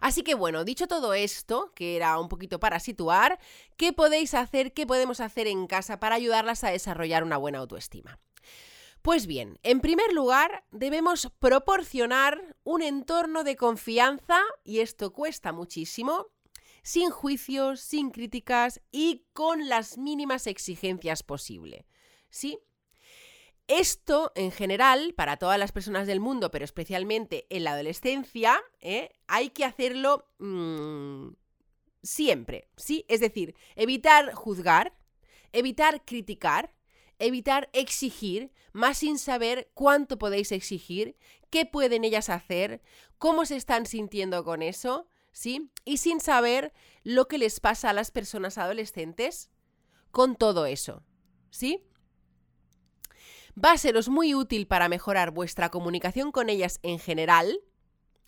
Así 0.00 0.22
que 0.22 0.34
bueno, 0.34 0.64
dicho 0.64 0.86
todo 0.86 1.12
esto, 1.14 1.72
que 1.74 1.96
era 1.96 2.18
un 2.18 2.28
poquito 2.28 2.60
para 2.60 2.80
situar, 2.80 3.38
¿qué 3.76 3.92
podéis 3.92 4.34
hacer, 4.34 4.72
qué 4.72 4.86
podemos 4.86 5.20
hacer 5.20 5.46
en 5.46 5.66
casa 5.66 5.98
para 5.98 6.14
ayudarlas 6.14 6.62
a 6.64 6.70
desarrollar 6.70 7.24
una 7.24 7.36
buena 7.36 7.58
autoestima? 7.58 8.20
Pues 9.02 9.26
bien, 9.26 9.58
en 9.62 9.80
primer 9.80 10.12
lugar, 10.12 10.64
debemos 10.70 11.30
proporcionar 11.38 12.56
un 12.64 12.82
entorno 12.82 13.44
de 13.44 13.56
confianza, 13.56 14.40
y 14.64 14.80
esto 14.80 15.12
cuesta 15.12 15.52
muchísimo, 15.52 16.26
sin 16.88 17.10
juicios, 17.10 17.82
sin 17.82 18.10
críticas 18.10 18.80
y 18.90 19.26
con 19.34 19.68
las 19.68 19.98
mínimas 19.98 20.46
exigencias 20.46 21.22
posible. 21.22 21.84
¿Sí? 22.30 22.60
Esto, 23.66 24.32
en 24.34 24.50
general, 24.50 25.12
para 25.14 25.36
todas 25.36 25.58
las 25.58 25.70
personas 25.70 26.06
del 26.06 26.18
mundo, 26.18 26.50
pero 26.50 26.64
especialmente 26.64 27.46
en 27.50 27.64
la 27.64 27.72
adolescencia, 27.72 28.58
¿eh? 28.80 29.10
hay 29.26 29.50
que 29.50 29.66
hacerlo 29.66 30.30
mmm, 30.38 31.28
siempre, 32.02 32.70
¿sí? 32.78 33.04
Es 33.08 33.20
decir, 33.20 33.54
evitar 33.76 34.32
juzgar, 34.32 34.96
evitar 35.52 36.06
criticar, 36.06 36.72
evitar 37.18 37.68
exigir, 37.74 38.50
más 38.72 38.96
sin 38.96 39.18
saber 39.18 39.70
cuánto 39.74 40.16
podéis 40.16 40.52
exigir, 40.52 41.18
qué 41.50 41.66
pueden 41.66 42.04
ellas 42.04 42.30
hacer, 42.30 42.80
cómo 43.18 43.44
se 43.44 43.56
están 43.56 43.84
sintiendo 43.84 44.42
con 44.42 44.62
eso, 44.62 45.06
¿sí? 45.32 45.70
Y 45.84 45.98
sin 45.98 46.20
saber 46.20 46.72
lo 47.02 47.28
que 47.28 47.38
les 47.38 47.60
pasa 47.60 47.90
a 47.90 47.92
las 47.92 48.10
personas 48.10 48.58
adolescentes 48.58 49.50
con 50.10 50.36
todo 50.36 50.66
eso, 50.66 51.04
¿sí? 51.50 51.84
Va 53.62 53.72
a 53.72 53.78
seros 53.78 54.08
muy 54.08 54.34
útil 54.34 54.66
para 54.66 54.88
mejorar 54.88 55.30
vuestra 55.30 55.68
comunicación 55.68 56.32
con 56.32 56.48
ellas 56.48 56.78
en 56.82 56.98
general 56.98 57.60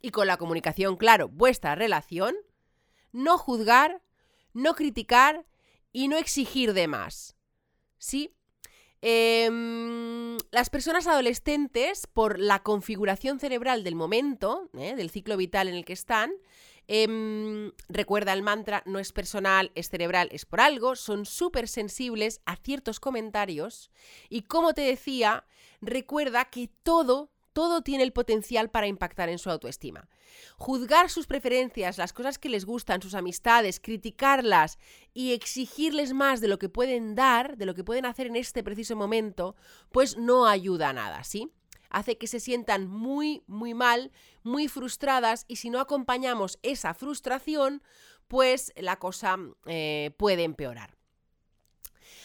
y 0.02 0.10
con 0.10 0.26
la 0.26 0.36
comunicación, 0.36 0.96
claro, 0.96 1.28
vuestra 1.28 1.74
relación, 1.74 2.34
no 3.12 3.38
juzgar, 3.38 4.02
no 4.52 4.74
criticar 4.74 5.46
y 5.92 6.08
no 6.08 6.16
exigir 6.16 6.72
de 6.72 6.88
más, 6.88 7.36
¿sí? 7.98 8.34
Em, 9.02 10.36
las 10.50 10.68
personas 10.68 11.06
adolescentes, 11.06 12.06
por 12.06 12.38
la 12.38 12.62
configuración 12.62 13.40
cerebral 13.40 13.82
del 13.82 13.94
momento, 13.94 14.68
¿eh? 14.78 14.94
del 14.94 15.10
ciclo 15.10 15.36
vital 15.36 15.68
en 15.68 15.74
el 15.74 15.84
que 15.84 15.94
están, 15.94 16.32
em, 16.86 17.72
recuerda 17.88 18.32
el 18.32 18.42
mantra, 18.42 18.82
no 18.86 18.98
es 18.98 19.12
personal, 19.12 19.70
es 19.74 19.90
cerebral, 19.90 20.28
es 20.32 20.44
por 20.44 20.60
algo, 20.60 20.96
son 20.96 21.26
súper 21.26 21.68
sensibles 21.68 22.40
a 22.46 22.56
ciertos 22.56 23.00
comentarios 23.00 23.90
y 24.28 24.42
como 24.42 24.74
te 24.74 24.82
decía, 24.82 25.44
recuerda 25.80 26.46
que 26.46 26.68
todo, 26.82 27.30
todo 27.52 27.82
tiene 27.82 28.04
el 28.04 28.12
potencial 28.12 28.70
para 28.70 28.86
impactar 28.86 29.28
en 29.28 29.38
su 29.38 29.50
autoestima. 29.50 30.08
Juzgar 30.56 31.10
sus 31.10 31.26
preferencias, 31.26 31.98
las 31.98 32.12
cosas 32.12 32.38
que 32.38 32.48
les 32.48 32.64
gustan, 32.64 33.02
sus 33.02 33.14
amistades, 33.14 33.80
criticarlas 33.80 34.78
y 35.12 35.32
exigirles 35.32 36.12
más 36.12 36.40
de 36.40 36.48
lo 36.48 36.58
que 36.58 36.68
pueden 36.68 37.14
dar, 37.14 37.56
de 37.56 37.66
lo 37.66 37.74
que 37.74 37.84
pueden 37.84 38.06
hacer 38.06 38.26
en 38.28 38.36
este 38.36 38.62
preciso 38.62 38.96
momento, 38.96 39.56
pues 39.90 40.16
no 40.16 40.46
ayuda 40.46 40.90
a 40.90 40.92
nada, 40.92 41.24
¿sí? 41.24 41.50
Hace 41.90 42.16
que 42.16 42.26
se 42.26 42.40
sientan 42.40 42.88
muy, 42.88 43.42
muy 43.46 43.74
mal, 43.74 44.10
muy 44.42 44.68
frustradas 44.68 45.44
y 45.48 45.56
si 45.56 45.70
no 45.70 45.80
acompañamos 45.80 46.58
esa 46.62 46.94
frustración, 46.94 47.82
pues 48.28 48.72
la 48.76 48.96
cosa 48.96 49.36
eh, 49.66 50.14
puede 50.16 50.44
empeorar. 50.44 50.96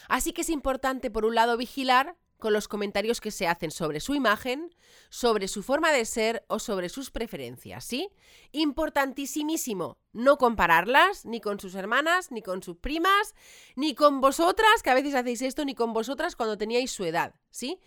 Así 0.07 0.33
que 0.33 0.41
es 0.41 0.49
importante, 0.49 1.11
por 1.11 1.25
un 1.25 1.35
lado, 1.35 1.57
vigilar 1.57 2.15
con 2.37 2.53
los 2.53 2.67
comentarios 2.67 3.21
que 3.21 3.31
se 3.31 3.47
hacen 3.47 3.71
sobre 3.71 3.99
su 3.99 4.13
imagen, 4.13 4.75
sobre 5.09 5.47
su 5.47 5.63
forma 5.63 5.91
de 5.91 6.05
ser 6.05 6.45
o 6.47 6.59
sobre 6.59 6.89
sus 6.89 7.09
preferencias, 7.09 7.85
¿sí? 7.85 8.09
Importantísimo, 8.51 9.97
no 10.11 10.37
compararlas 10.37 11.25
ni 11.25 11.39
con 11.41 11.59
sus 11.59 11.75
hermanas, 11.75 12.31
ni 12.31 12.41
con 12.41 12.61
sus 12.61 12.77
primas, 12.77 13.33
ni 13.75 13.95
con 13.95 14.21
vosotras, 14.21 14.83
que 14.83 14.89
a 14.89 14.95
veces 14.95 15.15
hacéis 15.15 15.41
esto, 15.41 15.65
ni 15.65 15.75
con 15.75 15.93
vosotras 15.93 16.35
cuando 16.35 16.57
teníais 16.57 16.91
su 16.91 17.05
edad, 17.05 17.33
¿sí? 17.49 17.79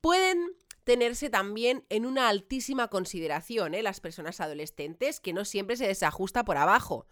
Pueden 0.00 0.56
tenerse 0.84 1.30
también 1.30 1.84
en 1.88 2.06
una 2.06 2.28
altísima 2.28 2.88
consideración, 2.88 3.74
¿eh? 3.74 3.82
Las 3.82 4.00
personas 4.00 4.40
adolescentes, 4.40 5.20
que 5.20 5.32
no 5.32 5.44
siempre 5.44 5.76
se 5.76 5.86
desajusta 5.86 6.44
por 6.44 6.56
abajo, 6.56 7.06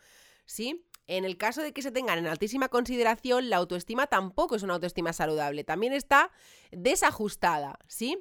¿sí? 0.44 0.84
En 1.06 1.24
el 1.24 1.36
caso 1.36 1.62
de 1.62 1.72
que 1.72 1.82
se 1.82 1.90
tengan 1.90 2.18
en 2.18 2.26
altísima 2.26 2.68
consideración, 2.68 3.50
la 3.50 3.56
autoestima 3.56 4.06
tampoco 4.06 4.54
es 4.54 4.62
una 4.62 4.74
autoestima 4.74 5.12
saludable, 5.12 5.64
también 5.64 5.92
está 5.92 6.30
desajustada, 6.70 7.78
¿sí? 7.88 8.18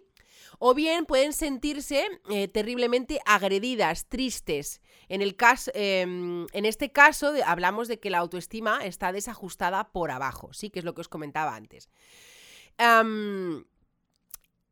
O 0.58 0.74
bien 0.74 1.06
pueden 1.06 1.34
sentirse 1.34 2.08
eh, 2.32 2.48
terriblemente 2.48 3.20
agredidas, 3.25 4.08
tristes. 4.08 4.82
En, 5.08 5.22
el 5.22 5.36
caso, 5.36 5.72
em, 5.75 6.48
en 6.51 6.65
este 6.65 6.91
caso 6.91 7.34
hablamos 7.46 7.88
de 7.88 8.00
que 8.00 8.10
la 8.10 8.18
autoestima 8.18 8.84
está 8.84 9.12
desajustada 9.12 9.91
por 9.91 10.10
abajo, 10.10 10.51
¿sí? 10.53 10.70
Que 10.70 10.79
es 10.79 10.86
lo 10.86 10.96
que 10.96 11.01
os 11.01 11.10
comentaba 11.10 11.56
antes. 11.56 11.89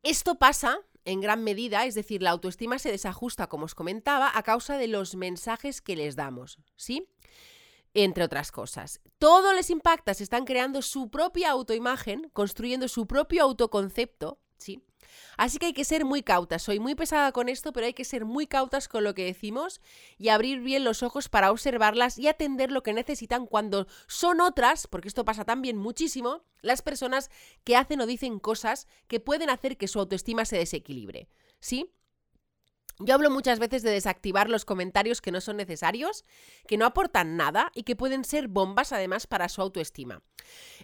Esto 0.03 0.35
pasa 0.35 0.79
en 1.05 1.21
gran 1.21 1.43
medida, 1.43 1.85
es 1.85 1.95
decir, 1.95 2.21
la 2.21 2.31
autoestima 2.31 2.79
se 2.79 2.91
desajusta, 2.91 3.47
como 3.47 3.65
os 3.65 3.75
comentaba, 3.75 4.31
a 4.33 4.43
causa 4.43 4.77
de 4.77 4.87
los 4.87 5.15
mensajes 5.15 5.81
que 5.81 5.95
les 5.95 6.15
damos, 6.15 6.59
¿sí? 6.75 7.07
entre 7.93 8.23
otras 8.23 8.51
cosas. 8.51 9.01
Todo 9.17 9.53
les 9.53 9.69
impacta, 9.69 10.13
se 10.13 10.23
están 10.23 10.45
creando 10.45 10.81
su 10.81 11.09
propia 11.09 11.51
autoimagen, 11.51 12.29
construyendo 12.33 12.87
su 12.87 13.07
propio 13.07 13.43
autoconcepto, 13.43 14.39
¿sí? 14.57 14.83
Así 15.37 15.57
que 15.57 15.67
hay 15.67 15.73
que 15.73 15.85
ser 15.85 16.05
muy 16.05 16.23
cautas. 16.23 16.63
Soy 16.63 16.79
muy 16.79 16.95
pesada 16.95 17.31
con 17.31 17.49
esto, 17.49 17.73
pero 17.73 17.85
hay 17.85 17.93
que 17.93 18.05
ser 18.05 18.25
muy 18.25 18.47
cautas 18.47 18.87
con 18.87 19.03
lo 19.03 19.13
que 19.13 19.25
decimos 19.25 19.81
y 20.17 20.29
abrir 20.29 20.59
bien 20.61 20.83
los 20.83 21.03
ojos 21.03 21.29
para 21.29 21.51
observarlas 21.51 22.17
y 22.17 22.27
atender 22.27 22.71
lo 22.71 22.83
que 22.83 22.93
necesitan 22.93 23.45
cuando 23.45 23.87
son 24.07 24.41
otras, 24.41 24.87
porque 24.87 25.07
esto 25.07 25.25
pasa 25.25 25.45
también 25.45 25.77
muchísimo, 25.77 26.43
las 26.61 26.81
personas 26.81 27.29
que 27.63 27.75
hacen 27.75 28.01
o 28.01 28.05
dicen 28.05 28.39
cosas 28.39 28.87
que 29.07 29.19
pueden 29.19 29.49
hacer 29.49 29.77
que 29.77 29.87
su 29.87 29.99
autoestima 29.99 30.45
se 30.45 30.57
desequilibre. 30.57 31.29
¿Sí? 31.59 31.91
Yo 32.99 33.13
hablo 33.13 33.29
muchas 33.29 33.59
veces 33.59 33.83
de 33.83 33.91
desactivar 33.91 34.49
los 34.49 34.65
comentarios 34.65 35.21
que 35.21 35.31
no 35.31 35.39
son 35.39 35.57
necesarios, 35.57 36.25
que 36.67 36.77
no 36.77 36.85
aportan 36.85 37.37
nada 37.37 37.71
y 37.75 37.83
que 37.83 37.95
pueden 37.95 38.23
ser 38.23 38.47
bombas 38.47 38.91
además 38.91 39.27
para 39.27 39.49
su 39.49 39.61
autoestima. 39.61 40.23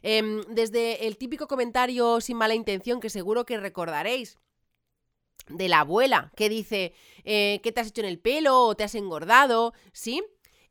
Em, 0.03 0.41
desde 0.50 1.08
el 1.08 1.17
típico 1.17 1.48
comentario 1.48 2.22
sin 2.22 2.38
mala 2.38 2.53
intención 2.53 3.00
que 3.00 3.10
seguro 3.10 3.46
que 3.46 3.58
recordaréis, 3.58 4.38
de 5.50 5.67
la 5.67 5.82
abuela 5.82 6.32
que 6.38 6.48
dice 6.48 6.93
eh, 7.25 7.60
¿qué 7.63 7.72
te 7.72 7.82
has 7.82 7.88
hecho 7.88 8.01
en 8.01 8.08
el 8.08 8.20
pelo? 8.20 8.62
o 8.62 8.75
te 8.75 8.84
has 8.84 8.96
engordado, 8.96 9.74
¿sí? 9.91 10.24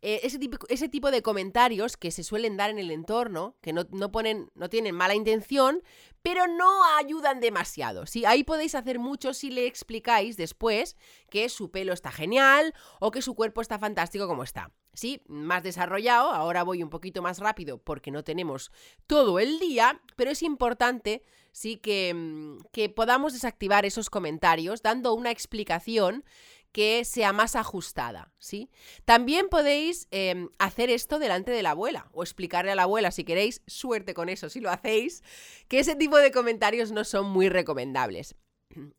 Eh, 0.04 0.20
ese, 0.24 0.38
tipo, 0.40 0.58
ese, 0.68 0.88
tipo, 0.88 1.12
de 1.12 1.22
comentarios 1.22 1.96
que 1.96 2.10
se 2.10 2.24
suelen 2.24 2.56
dar 2.56 2.70
en 2.70 2.80
el 2.80 2.90
entorno, 2.90 3.56
que 3.60 3.72
no, 3.72 3.86
no, 3.92 4.10
ponen, 4.10 4.50
no 4.56 4.68
tienen 4.68 4.96
mala 4.96 5.14
intención, 5.14 5.80
pero 6.22 6.48
no 6.48 6.84
ayudan 6.98 7.40
demasiado. 7.40 8.06
¿sí? 8.06 8.24
Ahí 8.24 8.42
podéis 8.42 8.74
hacer 8.74 8.98
mucho 8.98 9.32
si 9.32 9.50
le 9.50 9.66
explicáis 9.66 10.36
después 10.36 10.96
que 11.30 11.48
su 11.48 11.70
pelo 11.70 11.92
está 11.92 12.10
genial 12.10 12.74
o 12.98 13.12
que 13.12 13.22
su 13.22 13.34
cuerpo 13.34 13.60
está 13.60 13.78
fantástico 13.78 14.26
como 14.26 14.42
está. 14.42 14.72
Sí, 14.92 15.22
más 15.26 15.62
desarrollado, 15.62 16.32
ahora 16.32 16.64
voy 16.64 16.82
un 16.82 16.90
poquito 16.90 17.22
más 17.22 17.38
rápido 17.38 17.78
porque 17.78 18.10
no 18.10 18.24
tenemos 18.24 18.72
todo 19.06 19.38
el 19.38 19.58
día, 19.58 20.02
pero 20.16 20.30
es 20.30 20.42
importante 20.42 21.22
sí 21.52 21.76
que, 21.76 22.12
mm, 22.14 22.58
que 22.72 22.88
podamos 22.88 23.32
desactivar 23.32 23.86
esos 23.86 24.10
comentarios 24.10 24.82
dando 24.82 25.14
una 25.14 25.30
explicación 25.30 26.24
que 26.72 27.04
sea 27.04 27.32
más 27.32 27.54
ajustada, 27.54 28.32
¿sí? 28.38 28.70
También 29.04 29.48
podéis 29.48 30.08
em, 30.10 30.48
hacer 30.58 30.90
esto 30.90 31.18
delante 31.18 31.50
de 31.50 31.62
la 31.62 31.70
abuela 31.70 32.08
o 32.12 32.22
explicarle 32.22 32.72
a 32.72 32.74
la 32.74 32.84
abuela, 32.84 33.10
si 33.10 33.24
queréis, 33.24 33.62
suerte 33.66 34.14
con 34.14 34.28
eso, 34.28 34.48
si 34.48 34.60
lo 34.60 34.70
hacéis, 34.70 35.22
que 35.68 35.78
ese 35.78 35.94
tipo 35.94 36.16
de 36.16 36.32
comentarios 36.32 36.90
no 36.90 37.04
son 37.04 37.30
muy 37.30 37.48
recomendables, 37.48 38.34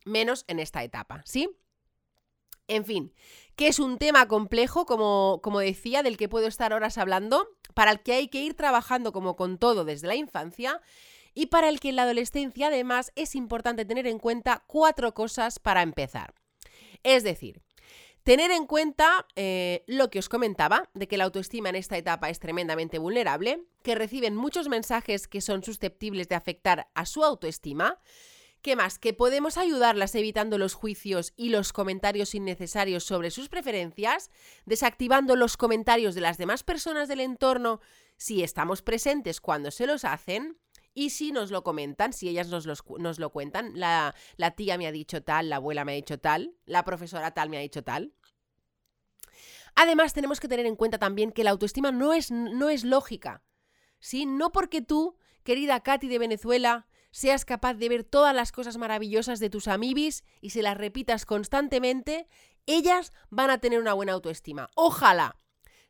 menos 0.06 0.46
en 0.48 0.60
esta 0.60 0.84
etapa, 0.84 1.24
¿sí? 1.26 1.50
En 2.68 2.86
fin, 2.86 3.14
que 3.56 3.68
es 3.68 3.80
un 3.80 3.98
tema 3.98 4.28
complejo, 4.28 4.86
como, 4.86 5.42
como 5.44 5.60
decía, 5.60 6.02
del 6.04 6.16
que 6.18 6.30
puedo 6.30 6.48
estar 6.48 6.74
horas 6.74 6.98
hablando, 6.98 7.50
para 7.74 7.92
el 7.92 8.02
que 8.02 8.14
hay 8.14 8.28
que 8.30 8.42
ir 8.42 8.54
trabajando 8.54 9.12
como 9.12 9.36
con 9.36 9.58
todo 9.58 9.84
desde 9.84 10.08
la 10.08 10.16
infancia 10.16 10.82
y 11.34 11.48
para 11.48 11.70
el 11.70 11.80
que 11.80 11.90
en 11.90 11.96
la 11.96 12.04
adolescencia 12.04 12.68
además 12.68 13.12
es 13.16 13.36
importante 13.36 13.86
tener 13.86 14.08
en 14.08 14.20
cuenta 14.20 14.64
cuatro 14.68 15.14
cosas 15.14 15.60
para 15.60 15.82
empezar. 15.82 16.36
Es 17.04 17.24
decir, 17.24 17.62
tener 18.24 18.52
en 18.52 18.66
cuenta 18.66 19.28
eh, 19.36 19.84
lo 19.88 20.10
que 20.10 20.20
os 20.20 20.30
comentaba, 20.30 20.90
de 20.94 21.08
que 21.08 21.18
la 21.18 21.26
autoestima 21.26 21.70
en 21.70 21.76
esta 21.76 21.98
etapa 21.98 22.30
es 22.30 22.40
tremendamente 22.40 22.98
vulnerable, 22.98 23.64
que 23.84 23.96
reciben 23.96 24.36
muchos 24.36 24.70
mensajes 24.70 25.28
que 25.28 25.42
son 25.42 25.64
susceptibles 25.64 26.30
de 26.30 26.36
afectar 26.36 26.90
a 26.96 27.06
su 27.06 27.24
autoestima. 27.24 28.00
¿Qué 28.62 28.78
más? 28.78 28.98
Que 28.98 29.14
podemos 29.14 29.58
ayudarlas 29.58 30.16
evitando 30.16 30.58
los 30.58 30.74
juicios 30.74 31.34
y 31.36 31.50
los 31.50 31.74
comentarios 31.74 32.34
innecesarios 32.34 33.04
sobre 33.04 33.30
sus 33.30 33.50
preferencias, 33.50 34.32
desactivando 34.66 35.36
los 35.36 35.58
comentarios 35.58 36.16
de 36.16 36.22
las 36.22 36.38
demás 36.38 36.64
personas 36.64 37.10
del 37.10 37.20
entorno 37.20 37.82
si 38.16 38.42
estamos 38.42 38.82
presentes 38.82 39.42
cuando 39.42 39.70
se 39.70 39.86
los 39.86 40.06
hacen, 40.06 40.58
Y 40.94 41.10
si 41.10 41.32
nos 41.32 41.50
lo 41.50 41.64
comentan, 41.64 42.14
si 42.14 42.30
ellas 42.30 42.50
nos, 42.50 42.66
lo 43.20 43.30
cuentan, 43.32 43.72
la, 43.76 44.14
la 44.38 44.52
tía 44.52 44.78
me 44.78 44.88
ha 44.88 44.92
dicho 44.92 45.24
tal, 45.24 45.50
la 45.50 45.56
abuela 45.56 45.86
me 45.86 45.94
ha 45.94 45.96
dicho 45.96 46.20
tal, 46.20 46.56
la 46.66 46.86
profesora 46.86 47.32
tal 47.32 47.50
me 47.50 47.58
ha 47.58 47.62
dicho 47.62 47.84
tal. 47.84 48.14
Además, 49.76 50.14
tenemos 50.14 50.40
que 50.40 50.48
tener 50.48 50.66
en 50.68 50.76
cuenta 50.76 51.00
también 51.00 51.32
que 51.32 51.44
la 51.44 51.50
autoestima 51.50 51.92
no 51.92 52.14
es, 52.14 52.30
no 52.30 52.70
es 52.70 52.84
lógica. 52.84 53.44
¿sí? 54.04 54.26
No 54.26 54.52
porque 54.52 54.82
tú, 54.82 55.18
querida 55.44 55.80
Katy 55.80 56.08
de 56.10 56.20
Venezuela, 56.20 56.88
seas 57.10 57.46
capaz 57.46 57.76
de 57.76 57.90
ver 57.90 58.04
todas 58.04 58.36
las 58.36 58.52
cosas 58.52 58.78
maravillosas 58.78 59.40
de 59.40 59.50
tus 59.50 59.68
amibis 59.68 60.24
y 60.42 60.50
se 60.50 60.62
las 60.62 60.78
repitas 60.78 61.26
constantemente, 61.26 62.28
ellas 62.66 63.14
van 63.30 63.50
a 63.50 63.60
tener 63.60 63.80
una 63.80 63.94
buena 63.94 64.14
autoestima. 64.14 64.70
Ojalá. 64.76 65.40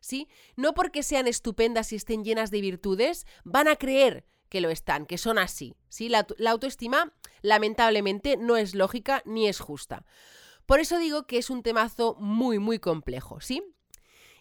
¿Sí? 0.00 0.28
No 0.54 0.74
porque 0.74 1.02
sean 1.02 1.26
estupendas 1.26 1.92
y 1.92 1.96
estén 1.96 2.24
llenas 2.24 2.50
de 2.50 2.60
virtudes, 2.60 3.26
van 3.42 3.68
a 3.68 3.76
creer 3.76 4.26
que 4.54 4.60
lo 4.60 4.70
están, 4.70 5.04
que 5.04 5.18
son 5.18 5.38
así. 5.38 5.74
¿Sí? 5.88 6.08
La, 6.08 6.24
autoestima, 6.48 7.12
lamentablemente, 7.42 8.36
no 8.36 8.56
es 8.56 8.76
lógica 8.76 9.20
ni 9.24 9.48
es 9.48 9.58
justa. 9.58 10.04
Por 10.64 10.78
eso 10.78 10.98
digo 10.98 11.26
que 11.26 11.38
es 11.38 11.50
un 11.50 11.64
temazo 11.64 12.14
muy, 12.20 12.60
muy 12.60 12.78
complejo, 12.78 13.40
¿sí? 13.40 13.64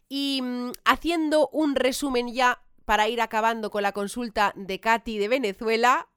Y 0.09 0.39
mm, 0.43 0.71
haciendo 0.85 1.49
un 1.51 1.73
resumen 1.73 2.31
ya 2.31 2.61
para 2.85 3.09
ir 3.09 3.21
acabando 3.21 3.71
con 3.71 3.81
la 3.81 3.91
consulta 3.91 4.53
de 4.55 4.79
Katy 4.79 5.17
de 5.17 5.29
Venezuela, 5.29 6.07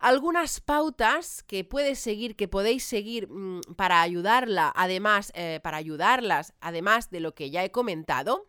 algunas 0.00 0.60
pautas 0.60 1.44
que 1.44 1.62
puedes 1.62 2.00
seguir, 2.00 2.34
que 2.34 2.48
podéis 2.48 2.82
seguir 2.82 3.28
mm, 3.30 3.60
para 3.76 4.02
ayudarla, 4.02 4.72
además, 4.74 5.30
eh, 5.36 5.60
para 5.62 5.76
ayudarlas, 5.76 6.54
además 6.60 7.10
de 7.10 7.20
lo 7.20 7.36
que 7.36 7.50
ya 7.50 7.62
he 7.62 7.70
comentado, 7.70 8.48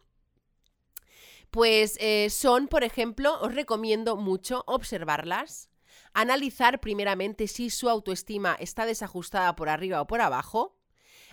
pues 1.52 1.98
eh, 2.00 2.30
son, 2.30 2.68
por 2.68 2.84
ejemplo, 2.84 3.40
os 3.42 3.54
recomiendo 3.54 4.16
mucho 4.16 4.64
observarlas, 4.68 5.70
analizar 6.14 6.80
primeramente 6.80 7.48
si 7.48 7.70
su 7.70 7.90
autoestima 7.90 8.56
está 8.60 8.86
desajustada 8.86 9.56
por 9.56 9.70
arriba 9.70 10.02
o 10.02 10.08
por 10.08 10.22
abajo, 10.22 10.78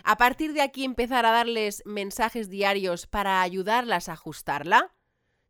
a 0.03 0.17
partir 0.17 0.53
de 0.53 0.61
aquí 0.61 0.83
empezar 0.83 1.25
a 1.25 1.31
darles 1.31 1.83
mensajes 1.85 2.49
diarios 2.49 3.07
para 3.07 3.41
ayudarlas 3.41 4.09
a 4.09 4.13
ajustarla, 4.13 4.93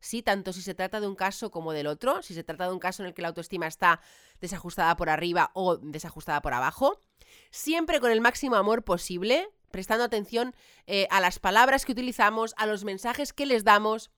¿sí? 0.00 0.22
Tanto 0.22 0.52
si 0.52 0.62
se 0.62 0.74
trata 0.74 1.00
de 1.00 1.06
un 1.06 1.14
caso 1.14 1.50
como 1.50 1.72
del 1.72 1.86
otro, 1.86 2.22
si 2.22 2.34
se 2.34 2.44
trata 2.44 2.66
de 2.66 2.72
un 2.72 2.78
caso 2.78 3.02
en 3.02 3.08
el 3.08 3.14
que 3.14 3.22
la 3.22 3.28
autoestima 3.28 3.66
está 3.66 4.00
desajustada 4.40 4.96
por 4.96 5.10
arriba 5.10 5.50
o 5.54 5.76
desajustada 5.76 6.40
por 6.40 6.54
abajo, 6.54 7.00
siempre 7.50 8.00
con 8.00 8.10
el 8.10 8.20
máximo 8.20 8.56
amor 8.56 8.84
posible, 8.84 9.48
prestando 9.70 10.04
atención 10.04 10.54
eh, 10.86 11.06
a 11.10 11.20
las 11.20 11.38
palabras 11.38 11.84
que 11.84 11.92
utilizamos, 11.92 12.54
a 12.56 12.66
los 12.66 12.84
mensajes 12.84 13.32
que 13.32 13.46
les 13.46 13.64
damos 13.64 14.10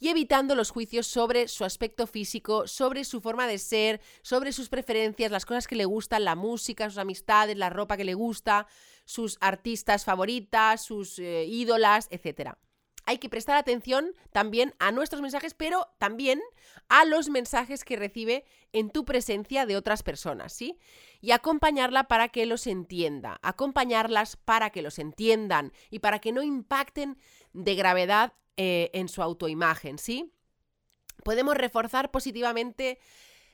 y 0.00 0.08
evitando 0.08 0.56
los 0.56 0.70
juicios 0.70 1.06
sobre 1.06 1.46
su 1.46 1.64
aspecto 1.64 2.06
físico, 2.06 2.66
sobre 2.66 3.04
su 3.04 3.20
forma 3.20 3.46
de 3.46 3.58
ser, 3.58 4.00
sobre 4.22 4.52
sus 4.52 4.68
preferencias, 4.68 5.30
las 5.30 5.46
cosas 5.46 5.68
que 5.68 5.76
le 5.76 5.84
gustan, 5.84 6.24
la 6.24 6.34
música, 6.34 6.90
sus 6.90 6.98
amistades, 6.98 7.56
la 7.56 7.70
ropa 7.70 7.96
que 7.96 8.04
le 8.04 8.14
gusta, 8.14 8.66
sus 9.04 9.36
artistas 9.40 10.04
favoritas, 10.04 10.82
sus 10.82 11.18
eh, 11.18 11.44
ídolas, 11.46 12.08
etcétera 12.10 12.58
hay 13.10 13.18
que 13.18 13.28
prestar 13.28 13.56
atención 13.56 14.14
también 14.30 14.74
a 14.78 14.92
nuestros 14.92 15.20
mensajes, 15.20 15.54
pero 15.54 15.88
también 15.98 16.40
a 16.88 17.04
los 17.04 17.28
mensajes 17.28 17.84
que 17.84 17.96
recibe 17.96 18.44
en 18.72 18.90
tu 18.90 19.04
presencia 19.04 19.66
de 19.66 19.76
otras 19.76 20.04
personas, 20.04 20.52
¿sí? 20.52 20.78
Y 21.20 21.32
acompañarla 21.32 22.04
para 22.04 22.28
que 22.28 22.46
los 22.46 22.68
entienda, 22.68 23.40
acompañarlas 23.42 24.36
para 24.36 24.70
que 24.70 24.82
los 24.82 25.00
entiendan 25.00 25.72
y 25.90 25.98
para 25.98 26.20
que 26.20 26.30
no 26.30 26.42
impacten 26.42 27.18
de 27.52 27.74
gravedad 27.74 28.32
eh, 28.62 28.90
en 28.92 29.08
su 29.08 29.22
autoimagen, 29.22 29.96
¿sí? 29.96 30.34
Podemos 31.24 31.56
reforzar 31.56 32.10
positivamente 32.10 32.98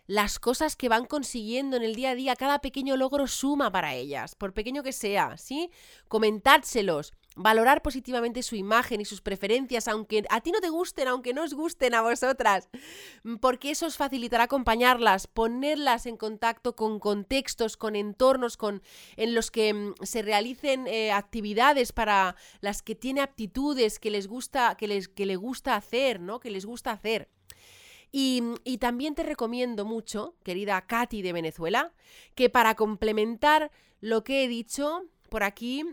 las 0.08 0.40
cosas 0.40 0.74
que 0.74 0.88
van 0.88 1.04
consiguiendo 1.04 1.76
en 1.76 1.84
el 1.84 1.94
día 1.94 2.10
a 2.10 2.14
día, 2.16 2.34
cada 2.34 2.58
pequeño 2.58 2.96
logro 2.96 3.28
suma 3.28 3.70
para 3.70 3.94
ellas, 3.94 4.34
por 4.34 4.52
pequeño 4.52 4.82
que 4.82 4.92
sea, 4.92 5.38
¿sí? 5.38 5.70
Comentádselos, 6.08 7.12
valorar 7.36 7.82
positivamente 7.82 8.42
su 8.42 8.56
imagen 8.56 9.00
y 9.00 9.04
sus 9.04 9.20
preferencias, 9.20 9.86
aunque 9.88 10.24
a 10.30 10.40
ti 10.40 10.50
no 10.50 10.60
te 10.60 10.70
gusten, 10.70 11.06
aunque 11.06 11.34
no 11.34 11.44
os 11.44 11.52
gusten 11.54 11.94
a 11.94 12.00
vosotras, 12.00 12.68
porque 13.40 13.70
eso 13.70 13.86
os 13.86 13.96
facilitará 13.96 14.44
acompañarlas, 14.44 15.26
ponerlas 15.26 16.06
en 16.06 16.16
contacto 16.16 16.74
con 16.74 16.98
contextos, 16.98 17.76
con 17.76 17.94
entornos 17.94 18.56
con, 18.56 18.82
en 19.16 19.34
los 19.34 19.50
que 19.50 19.72
mm, 19.72 19.94
se 20.02 20.22
realicen 20.22 20.86
eh, 20.86 21.12
actividades 21.12 21.92
para 21.92 22.36
las 22.60 22.82
que 22.82 22.94
tiene 22.94 23.20
aptitudes, 23.20 23.98
que 23.98 24.10
les 24.10 24.26
gusta, 24.26 24.74
que 24.76 24.88
les, 24.88 25.08
que 25.08 25.26
le 25.26 25.36
gusta 25.36 25.76
hacer, 25.76 26.20
¿no? 26.20 26.40
Que 26.40 26.50
les 26.50 26.64
gusta 26.64 26.90
hacer. 26.90 27.28
Y, 28.12 28.42
y, 28.64 28.78
también 28.78 29.14
te 29.14 29.24
recomiendo 29.24 29.84
mucho, 29.84 30.36
querida 30.42 30.80
Katy 30.86 31.20
de 31.20 31.34
Venezuela, 31.34 31.92
que 32.34 32.48
para 32.48 32.74
complementar 32.74 33.70
lo 34.00 34.24
que 34.24 34.44
he 34.44 34.48
dicho 34.48 35.02
por 35.28 35.42
aquí, 35.42 35.84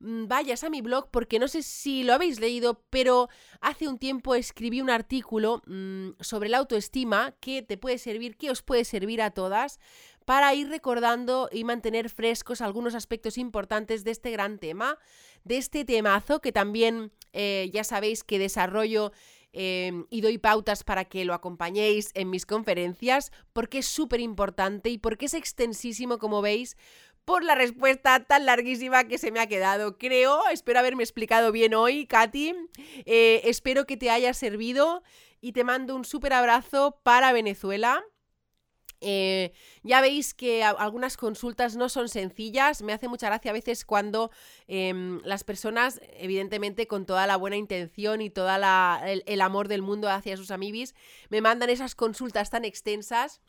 vayas 0.00 0.64
a 0.64 0.70
mi 0.70 0.80
blog 0.80 1.10
porque 1.10 1.38
no 1.38 1.46
sé 1.46 1.62
si 1.62 2.02
lo 2.02 2.14
habéis 2.14 2.40
leído, 2.40 2.82
pero 2.90 3.28
hace 3.60 3.86
un 3.86 3.98
tiempo 3.98 4.34
escribí 4.34 4.80
un 4.80 4.90
artículo 4.90 5.62
mm, 5.66 6.12
sobre 6.20 6.48
la 6.48 6.58
autoestima 6.58 7.34
que 7.40 7.62
te 7.62 7.76
puede 7.76 7.98
servir, 7.98 8.36
que 8.36 8.50
os 8.50 8.62
puede 8.62 8.84
servir 8.84 9.20
a 9.20 9.30
todas 9.30 9.78
para 10.24 10.54
ir 10.54 10.68
recordando 10.68 11.48
y 11.52 11.64
mantener 11.64 12.08
frescos 12.08 12.60
algunos 12.60 12.94
aspectos 12.94 13.36
importantes 13.36 14.04
de 14.04 14.12
este 14.12 14.30
gran 14.30 14.58
tema, 14.58 14.98
de 15.44 15.58
este 15.58 15.84
temazo 15.84 16.40
que 16.40 16.52
también 16.52 17.12
eh, 17.32 17.70
ya 17.72 17.84
sabéis 17.84 18.24
que 18.24 18.38
desarrollo 18.38 19.12
em, 19.52 20.06
y 20.08 20.20
doy 20.20 20.38
pautas 20.38 20.84
para 20.84 21.04
que 21.04 21.24
lo 21.24 21.34
acompañéis 21.34 22.10
en 22.14 22.30
mis 22.30 22.46
conferencias, 22.46 23.32
porque 23.52 23.78
es 23.78 23.86
súper 23.86 24.20
importante 24.20 24.90
y 24.90 24.98
porque 24.98 25.26
es 25.26 25.34
extensísimo, 25.34 26.18
como 26.18 26.40
veis, 26.40 26.76
por 27.30 27.44
la 27.44 27.54
respuesta 27.54 28.24
tan 28.24 28.44
larguísima 28.44 29.04
que 29.04 29.16
se 29.16 29.30
me 29.30 29.38
ha 29.38 29.46
quedado. 29.46 29.98
Creo, 29.98 30.48
espero 30.48 30.80
haberme 30.80 31.04
explicado 31.04 31.52
bien 31.52 31.74
hoy, 31.74 32.04
Katy. 32.06 32.56
Eh, 33.06 33.42
espero 33.44 33.86
que 33.86 33.96
te 33.96 34.10
haya 34.10 34.34
servido 34.34 35.04
y 35.40 35.52
te 35.52 35.62
mando 35.62 35.94
un 35.94 36.04
súper 36.04 36.32
abrazo 36.32 36.98
para 37.04 37.32
Venezuela. 37.32 38.02
Eh, 39.00 39.52
ya 39.84 40.00
veis 40.00 40.34
que 40.34 40.64
algunas 40.64 41.16
consultas 41.16 41.76
no 41.76 41.88
son 41.88 42.08
sencillas. 42.08 42.82
Me 42.82 42.92
hace 42.92 43.06
mucha 43.06 43.28
gracia 43.28 43.52
a 43.52 43.54
veces 43.54 43.84
cuando 43.84 44.32
em, 44.66 45.20
las 45.22 45.44
personas, 45.44 46.00
evidentemente 46.14 46.88
con 46.88 47.06
toda 47.06 47.28
la 47.28 47.36
buena 47.36 47.56
intención 47.56 48.22
y 48.22 48.30
todo 48.30 48.50
el, 48.52 49.22
el, 49.24 49.40
amor 49.40 49.68
del 49.68 49.82
mundo 49.82 50.10
hacia 50.10 50.36
sus 50.36 50.50
amibis, 50.50 50.96
me 51.28 51.40
mandan 51.40 51.70
esas 51.70 51.94
consultas 51.94 52.50
tan 52.50 52.64
extensas 52.64 53.40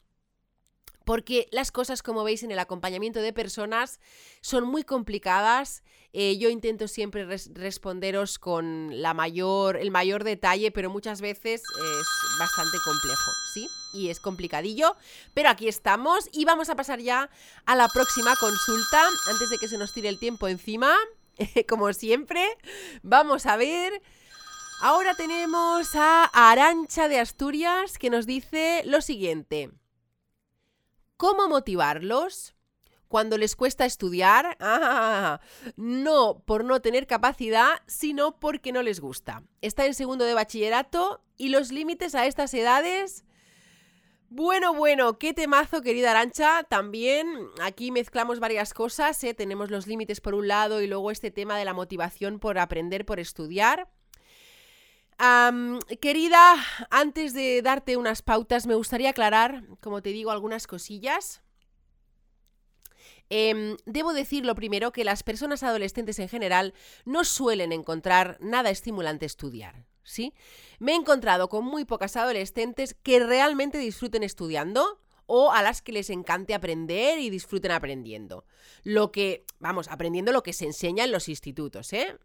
porque 1.11 1.49
las 1.51 1.73
cosas, 1.73 2.03
como 2.03 2.23
veis 2.23 2.41
en 2.41 2.51
el 2.51 2.59
acompañamiento 2.59 3.19
de 3.19 3.33
personas, 3.33 3.99
son 4.39 4.63
muy 4.63 4.85
complicadas. 4.85 5.83
Eh, 6.13 6.37
yo 6.37 6.47
intento 6.47 6.87
siempre 6.87 7.25
responderos 7.25 8.39
con 8.39 9.01
la 9.01 9.13
mayor, 9.13 9.75
el 9.75 9.91
mayor 9.91 10.23
detalle, 10.23 10.71
pero 10.71 10.89
muchas 10.89 11.19
veces 11.19 11.63
es 11.63 12.07
bastante 12.39 12.77
complejo, 12.85 13.31
¿sí? 13.53 13.67
Y 13.93 14.07
es 14.07 14.21
complicadillo, 14.21 14.95
pero 15.33 15.49
aquí 15.49 15.67
estamos 15.67 16.29
y 16.31 16.45
vamos 16.45 16.69
a 16.69 16.77
pasar 16.77 17.01
ya 17.01 17.29
a 17.65 17.75
la 17.75 17.89
próxima 17.89 18.33
consulta, 18.37 19.05
antes 19.31 19.49
de 19.49 19.57
que 19.57 19.67
se 19.67 19.77
nos 19.77 19.93
tire 19.93 20.07
el 20.07 20.17
tiempo 20.17 20.47
encima, 20.47 20.95
como 21.67 21.91
siempre. 21.91 22.57
Vamos 23.03 23.45
a 23.45 23.57
ver... 23.57 24.01
Ahora 24.83 25.13
tenemos 25.13 25.93
a 25.93 26.23
Arancha 26.33 27.09
de 27.09 27.19
Asturias 27.19 27.99
que 27.99 28.09
nos 28.09 28.25
dice 28.25 28.81
lo 28.85 29.01
siguiente. 29.01 29.69
¿Cómo 31.21 31.47
motivarlos? 31.47 32.55
Cuando 33.07 33.37
les 33.37 33.55
cuesta 33.55 33.85
estudiar, 33.85 34.57
ah, 34.59 35.39
no 35.75 36.41
por 36.47 36.65
no 36.65 36.81
tener 36.81 37.05
capacidad, 37.05 37.83
sino 37.85 38.39
porque 38.39 38.71
no 38.71 38.81
les 38.81 38.99
gusta. 38.99 39.43
Está 39.61 39.85
en 39.85 39.93
segundo 39.93 40.25
de 40.25 40.33
bachillerato 40.33 41.23
y 41.37 41.49
los 41.49 41.71
límites 41.71 42.15
a 42.15 42.25
estas 42.25 42.55
edades... 42.55 43.23
Bueno, 44.29 44.73
bueno, 44.73 45.19
qué 45.19 45.33
temazo, 45.33 45.83
querida 45.83 46.09
Arancha. 46.09 46.63
También 46.63 47.27
aquí 47.61 47.91
mezclamos 47.91 48.39
varias 48.39 48.73
cosas. 48.73 49.23
¿eh? 49.23 49.35
Tenemos 49.35 49.69
los 49.69 49.85
límites 49.85 50.21
por 50.21 50.33
un 50.33 50.47
lado 50.47 50.81
y 50.81 50.87
luego 50.87 51.11
este 51.11 51.29
tema 51.29 51.55
de 51.55 51.65
la 51.65 51.73
motivación 51.75 52.39
por 52.39 52.57
aprender, 52.57 53.05
por 53.05 53.19
estudiar 53.19 53.89
querida, 55.99 56.55
antes 56.89 57.33
de 57.33 57.61
darte 57.61 57.97
unas 57.97 58.21
pautas, 58.21 58.65
me 58.65 58.75
gustaría 58.75 59.11
aclarar, 59.11 59.63
como 59.79 60.01
te 60.01 60.09
digo, 60.09 60.31
algunas 60.31 60.67
cosillas. 60.67 61.41
Em, 63.29 63.77
debo 63.85 64.13
decir 64.13 64.45
lo 64.45 64.55
primero 64.55 64.91
que 64.91 65.05
las 65.05 65.23
personas 65.23 65.63
adolescentes 65.63 66.19
en 66.19 66.27
general 66.27 66.73
no 67.05 67.23
suelen 67.23 67.71
encontrar 67.71 68.37
nada 68.41 68.69
estimulante 68.69 69.25
estudiar. 69.25 69.85
¿Sí? 70.03 70.33
Me 70.79 70.93
he 70.93 70.95
encontrado 70.95 71.47
con 71.47 71.63
muy 71.63 71.85
pocas 71.85 72.17
adolescentes 72.17 72.95
que 73.03 73.19
realmente 73.19 73.77
disfruten 73.77 74.23
estudiando 74.23 75.00
o 75.33 75.53
a 75.53 75.61
las 75.61 75.81
que 75.81 75.93
les 75.93 76.09
encante 76.09 76.53
aprender 76.53 77.17
y 77.17 77.29
disfruten 77.29 77.71
aprendiendo. 77.71 78.43
Lo 78.83 79.13
que, 79.13 79.45
vamos, 79.59 79.87
aprendiendo 79.87 80.33
lo 80.33 80.43
que 80.43 80.51
se 80.51 80.65
enseña 80.65 81.05
en 81.05 81.11
los 81.13 81.29
institutos, 81.29 81.93
¿eh? 81.93 82.17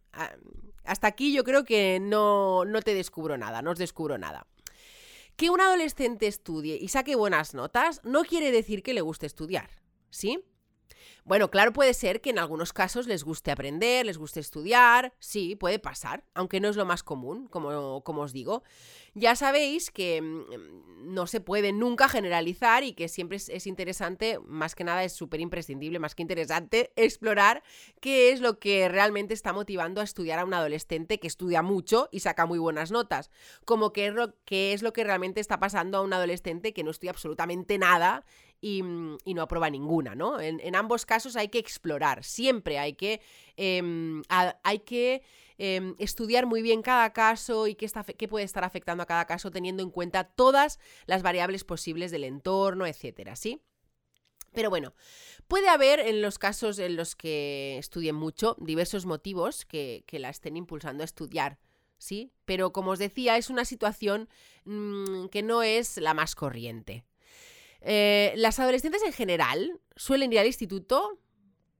Hasta 0.82 1.06
aquí 1.06 1.32
yo 1.32 1.44
creo 1.44 1.64
que 1.64 2.00
no, 2.00 2.64
no 2.64 2.82
te 2.82 2.94
descubro 2.94 3.38
nada, 3.38 3.62
no 3.62 3.70
os 3.70 3.78
descubro 3.78 4.18
nada. 4.18 4.48
Que 5.36 5.50
un 5.50 5.60
adolescente 5.60 6.26
estudie 6.26 6.78
y 6.80 6.88
saque 6.88 7.14
buenas 7.14 7.54
notas 7.54 8.00
no 8.02 8.24
quiere 8.24 8.50
decir 8.50 8.82
que 8.82 8.92
le 8.92 9.02
guste 9.02 9.26
estudiar, 9.26 9.70
¿sí? 10.10 10.42
Bueno, 11.24 11.50
claro, 11.50 11.72
puede 11.72 11.92
ser 11.92 12.20
que 12.20 12.30
en 12.30 12.38
algunos 12.38 12.72
casos 12.72 13.08
les 13.08 13.24
guste 13.24 13.50
aprender, 13.50 14.06
les 14.06 14.16
guste 14.16 14.38
estudiar, 14.38 15.12
sí, 15.18 15.56
puede 15.56 15.80
pasar, 15.80 16.24
aunque 16.34 16.60
no 16.60 16.68
es 16.68 16.76
lo 16.76 16.86
más 16.86 17.02
común, 17.02 17.48
como, 17.48 18.02
como 18.04 18.22
os 18.22 18.32
digo. 18.32 18.62
Ya 19.14 19.34
sabéis 19.34 19.90
que 19.90 20.20
mm, 20.20 21.14
no 21.14 21.26
se 21.26 21.40
puede 21.40 21.72
nunca 21.72 22.08
generalizar 22.08 22.84
y 22.84 22.92
que 22.92 23.08
siempre 23.08 23.38
es, 23.38 23.66
interesante, 23.66 24.38
más 24.46 24.74
que 24.74 24.84
nada 24.84 25.02
es 25.04 25.14
súper 25.14 25.40
imprescindible, 25.40 25.98
más 25.98 26.14
que 26.14 26.22
interesante, 26.22 26.92
explorar 26.96 27.62
qué 28.00 28.30
es 28.30 28.40
lo 28.40 28.58
que 28.60 28.88
realmente 28.88 29.34
está 29.34 29.52
motivando 29.52 30.00
a 30.00 30.04
estudiar 30.04 30.38
a 30.38 30.44
un 30.44 30.54
adolescente 30.54 31.18
que 31.18 31.26
estudia 31.26 31.62
mucho 31.62 32.08
y 32.12 32.20
saca 32.20 32.46
muy 32.46 32.58
buenas 32.58 32.90
notas, 32.90 33.30
como 33.64 33.92
qué 33.92 34.06
es 34.06 34.14
lo, 34.14 34.34
es 34.48 34.82
lo 34.82 34.92
que 34.92 35.02
realmente 35.02 35.40
está 35.40 35.58
pasando 35.58 35.98
a 35.98 36.02
un 36.02 36.12
adolescente 36.12 36.72
que 36.72 36.84
no 36.84 36.90
estudia 36.90 37.10
absolutamente 37.10 37.78
nada 37.78 38.24
Mm, 38.62 39.16
y, 39.24 39.34
no 39.34 39.42
aprueba 39.42 39.70
ninguna, 39.70 40.14
¿no? 40.14 40.40
En, 40.40 40.74
ambos 40.74 41.06
casos 41.06 41.36
hay 41.36 41.48
que 41.48 41.58
explorar, 41.58 42.24
siempre 42.24 42.78
hay 42.78 42.94
que, 42.94 43.20
em, 43.56 44.22
hay 44.28 44.78
que 44.80 45.22
em, 45.58 45.94
estudiar 45.98 46.46
muy 46.46 46.62
bien 46.62 46.82
cada 46.82 47.12
caso 47.12 47.66
y 47.66 47.74
qué, 47.74 47.88
puede 48.28 48.44
estar 48.44 48.64
afectando 48.64 49.02
a 49.02 49.06
cada 49.06 49.26
caso 49.26 49.50
teniendo 49.50 49.82
en 49.82 49.90
cuenta 49.90 50.24
todas 50.24 50.78
las 51.06 51.22
variables 51.22 51.64
posibles 51.64 52.10
del 52.10 52.24
entorno, 52.24 52.86
etcétera, 52.86 53.36
¿sí? 53.36 53.62
Pero 54.52 54.70
bueno, 54.70 54.94
puede 55.48 55.68
haber 55.68 56.00
en 56.00 56.22
los 56.22 56.38
casos 56.38 56.78
en 56.78 56.96
los 56.96 57.14
que 57.14 57.76
estudien 57.78 58.16
mucho 58.16 58.56
diversos 58.58 59.06
motivos 59.06 59.64
que, 59.66 60.04
la 60.12 60.30
estén 60.30 60.56
impulsando 60.56 61.02
a 61.02 61.06
estudiar, 61.06 61.58
¿sí? 61.98 62.32
Pero 62.46 62.72
como 62.72 62.92
os 62.92 62.98
decía, 62.98 63.36
es 63.36 63.50
una 63.50 63.64
situación 63.64 64.28
mm, 64.64 65.26
que 65.26 65.42
no 65.42 65.62
es 65.62 65.98
la 65.98 66.14
más 66.14 66.34
corriente. 66.34 67.04
Eh, 67.80 68.32
las 68.36 68.58
adolescentes 68.58 69.02
en 69.02 69.12
general 69.12 69.80
suelen 69.96 70.32
ir 70.32 70.38
al 70.38 70.46
instituto 70.46 71.20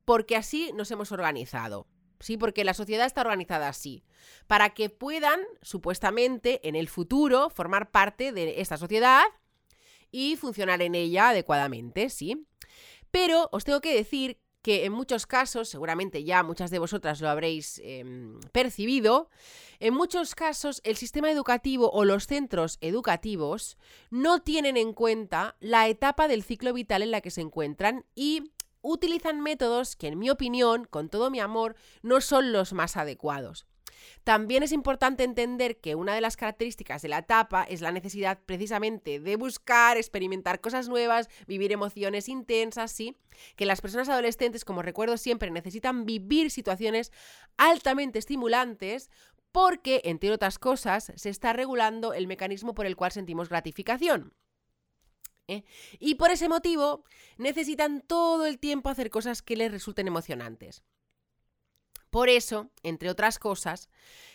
porque 0.05 0.37
así 0.37 0.73
nos 0.75 0.91
hemos 0.91 1.13
organizado. 1.13 1.87
Sí, 2.21 2.39
porque 2.39 2.65
la 2.65 2.73
sociedad 2.73 3.07
está 3.07 3.21
organizada 3.21 3.69
así, 3.69 4.03
para 4.47 4.71
que 4.71 4.89
puedan, 4.89 5.41
supuestamente, 5.61 6.67
en 6.67 6.75
el 6.75 6.89
futuro, 6.89 7.51
formar 7.51 7.91
parte 7.91 8.33
de 8.33 8.61
esta 8.63 8.79
sociedad 8.79 9.25
y 10.11 10.37
funcionar 10.37 10.81
en 10.81 10.95
ella 10.95 11.29
adecuadamente, 11.29 12.09
¿sí? 12.09 12.47
Pero 13.11 13.51
os 13.53 13.65
tengo 13.65 13.83
que 13.83 13.95
decir 13.95 14.41
que 14.67 14.85
en 14.85 14.93
muchos 14.93 15.29
casos, 15.29 15.69
seguramente 15.69 16.25
ya 16.25 16.43
muchas 16.43 16.73
de 16.73 16.81
vosotras 16.81 17.21
lo 17.21 17.29
habréis 17.29 17.81
em, 17.85 18.41
percibido, 18.51 19.31
en 19.79 19.95
muchos 19.95 20.35
casos 20.35 20.81
el 20.83 20.97
sistema 20.97 21.31
educativo 21.31 21.89
o 21.93 22.05
los 22.05 22.27
centros 22.27 22.77
educativos 22.81 23.79
no 24.11 24.41
tienen 24.41 24.77
en 24.77 24.93
cuenta 24.93 25.55
la 25.61 25.87
etapa 25.87 26.27
del 26.27 26.43
ciclo 26.43 26.73
vital 26.73 27.03
en 27.03 27.13
la 27.13 27.21
que 27.21 27.31
se 27.31 27.43
encuentran 27.43 28.07
y 28.17 28.51
utilizan 28.83 29.41
métodos 29.41 29.95
que 29.95 30.09
en 30.09 30.19
mi 30.19 30.31
opinión, 30.31 30.85
con 30.85 31.11
todo 31.11 31.31
mi 31.31 31.39
amor, 31.39 31.77
no 32.03 32.21
son 32.21 32.51
los 32.51 32.73
más 32.73 32.97
adecuados. 32.97 33.67
También 34.25 34.63
es 34.63 34.73
importante 34.73 35.25
entender 35.25 35.79
que 35.79 35.95
una 35.95 36.15
de 36.15 36.21
las 36.21 36.37
características 36.37 37.03
de 37.03 37.09
la 37.09 37.19
etapa 37.19 37.65
es 37.65 37.81
la 37.81 37.93
necesidad 37.93 38.39
precisamente 38.45 39.21
de 39.21 39.37
buscar, 39.37 39.97
experimentar 39.97 40.61
cosas 40.61 40.89
nuevas, 40.89 41.29
vivir 41.47 41.73
emociones 41.73 42.29
intensas, 42.29 42.93
sí, 42.93 43.17
que 43.57 43.67
las 43.67 43.81
personas 43.81 44.09
adolescentes, 44.09 44.65
como 44.65 44.83
recuerdo 44.83 45.17
siempre, 45.17 45.51
necesitan 45.51 46.07
vivir 46.07 46.51
situaciones 46.51 47.13
altamente 47.57 48.19
estimulantes 48.19 49.11
porque, 49.53 50.03
entre 50.05 50.33
otras 50.33 50.59
cosas, 50.59 51.13
se 51.17 51.31
está 51.31 51.53
regulando 51.53 52.13
el 52.13 52.27
mecanismo 52.27 52.75
por 52.75 52.85
el 52.85 52.97
cual 52.97 53.13
sentimos 53.13 53.49
gratificación. 53.49 54.35
¿eh? 55.49 55.65
Y 55.99 56.17
por 56.17 56.31
ese 56.31 56.49
motivo 56.49 57.05
necesitan 57.39 58.03
todo 58.03 58.47
el 58.47 58.59
tiempo 58.59 58.89
hacer 58.89 59.11
cosas 59.11 59.43
que 59.43 59.57
les 59.57 59.71
resulten 59.71 60.09
emocionantes. 60.09 60.83
Por 62.17 62.31
eso, 62.31 62.71
entre 62.83 63.11
otras 63.11 63.39
cosas, 63.39 63.91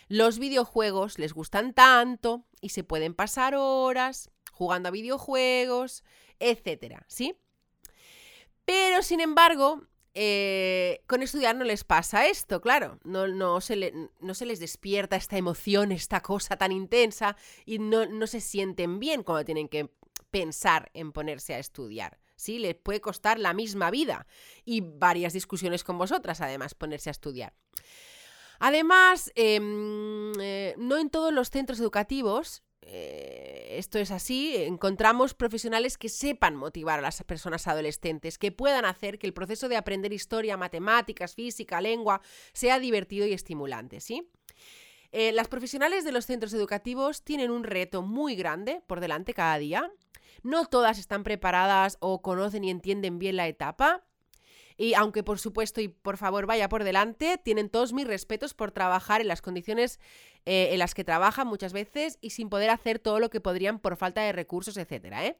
los 0.06 0.38
videojuegos 0.38 1.18
les 1.18 1.32
gustan 1.32 1.74
tanto 1.74 2.44
y 2.60 2.68
se 2.68 2.84
pueden 2.84 3.12
pasar 3.12 3.56
horas 3.56 4.30
jugando 4.52 4.88
a 4.88 4.92
videojuegos, 4.92 6.04
etcétera, 6.38 7.04
¿sí? 7.08 7.34
Pero, 8.64 9.02
sin 9.02 9.18
embargo, 9.18 9.82
eh, 10.14 11.02
con 11.08 11.24
estudiar 11.24 11.56
no 11.56 11.64
les 11.64 11.82
pasa 11.82 12.28
esto, 12.28 12.60
claro. 12.60 13.00
No, 13.02 13.60
se 13.60 13.74
les 13.74 14.60
despierta 14.60 15.16
esta 15.16 15.36
emoción, 15.36 15.90
esta 15.90 16.20
cosa 16.20 16.56
tan 16.56 16.70
intensa 16.70 17.36
y 17.66 17.80
no 17.80 18.26
se 18.28 18.40
sienten 18.40 19.00
bien 19.00 19.24
cuando 19.24 19.44
tienen 19.44 19.68
que 19.68 19.90
pensar 20.30 20.92
en 20.94 21.10
ponerse 21.10 21.54
a 21.54 21.58
estudiar. 21.58 22.21
¿Sí? 22.42 22.58
Les 22.58 22.74
puede 22.74 23.00
costar 23.00 23.38
la 23.38 23.52
misma 23.52 23.90
vida 23.90 24.26
y 24.64 24.80
varias 24.80 25.32
discusiones 25.32 25.84
con 25.84 25.98
vosotras, 25.98 26.40
además, 26.40 26.74
ponerse 26.74 27.10
a 27.10 27.12
estudiar. 27.12 27.54
Además, 28.58 29.32
em, 29.34 30.32
eh, 30.40 30.74
no 30.78 30.98
en 30.98 31.10
todos 31.10 31.32
los 31.32 31.50
centros 31.50 31.80
educativos 31.80 32.62
eh, 32.84 33.76
esto 33.78 33.98
es 33.98 34.10
así, 34.10 34.56
encontramos 34.56 35.34
profesionales 35.34 35.96
que 35.96 36.08
sepan 36.08 36.56
motivar 36.56 36.98
a 36.98 37.02
las 37.02 37.22
personas 37.22 37.66
adolescentes, 37.68 38.38
que 38.38 38.50
puedan 38.50 38.84
hacer 38.84 39.18
que 39.18 39.26
el 39.26 39.32
proceso 39.32 39.68
de 39.68 39.76
aprender 39.76 40.12
historia, 40.12 40.56
matemáticas, 40.56 41.34
física, 41.34 41.80
lengua, 41.80 42.20
sea 42.52 42.80
divertido 42.80 43.26
y 43.26 43.32
estimulante, 43.32 44.00
¿sí? 44.00 44.28
Eh, 45.12 45.30
las 45.32 45.48
profesionales 45.48 46.04
de 46.04 46.12
los 46.12 46.26
centros 46.26 46.54
educativos 46.54 47.22
tienen 47.22 47.50
un 47.50 47.64
reto 47.64 48.02
muy 48.02 48.34
grande 48.34 48.82
por 48.86 49.00
delante 49.00 49.34
cada 49.34 49.58
día 49.58 49.92
no 50.42 50.66
todas 50.66 50.98
están 50.98 51.24
preparadas 51.24 51.96
o 52.00 52.22
conocen 52.22 52.64
y 52.64 52.70
entienden 52.70 53.18
bien 53.18 53.36
la 53.36 53.46
etapa. 53.46 54.04
Y 54.76 54.94
aunque 54.94 55.22
por 55.22 55.38
supuesto 55.38 55.80
y 55.80 55.88
por 55.88 56.16
favor 56.16 56.46
vaya 56.46 56.68
por 56.68 56.84
delante, 56.84 57.38
tienen 57.38 57.68
todos 57.68 57.92
mis 57.92 58.06
respetos 58.06 58.54
por 58.54 58.72
trabajar 58.72 59.20
en 59.20 59.28
las 59.28 59.42
condiciones 59.42 60.00
eh, 60.44 60.70
en 60.72 60.78
las 60.78 60.94
que 60.94 61.04
trabajan 61.04 61.46
muchas 61.46 61.72
veces 61.72 62.18
y 62.20 62.30
sin 62.30 62.48
poder 62.48 62.70
hacer 62.70 62.98
todo 62.98 63.20
lo 63.20 63.30
que 63.30 63.40
podrían 63.40 63.78
por 63.78 63.96
falta 63.96 64.22
de 64.22 64.32
recursos, 64.32 64.76
etcétera, 64.76 65.26
¿eh? 65.26 65.38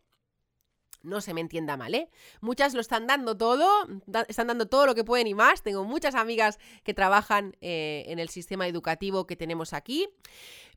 No 1.03 1.21
se 1.21 1.35
me 1.35 1.41
entienda 1.41 1.77
mal, 1.77 1.95
¿eh? 1.95 2.09
Muchas 2.41 2.75
lo 2.75 2.81
están 2.81 3.07
dando 3.07 3.37
todo, 3.37 3.69
están 4.29 4.47
dando 4.47 4.67
todo 4.67 4.87
lo 4.87 4.95
que 4.95 5.03
pueden 5.03 5.27
y 5.27 5.35
más. 5.35 5.63
Tengo 5.63 5.85
muchas 5.85 6.15
amigas 6.15 6.59
que 6.85 6.95
trabajan 6.95 7.57
eh, 7.61 8.05
en 8.07 8.21
el 8.21 8.29
sistema 8.29 8.69
educativo 8.69 9.27
que 9.27 9.35
tenemos 9.35 9.73
aquí. 9.73 10.09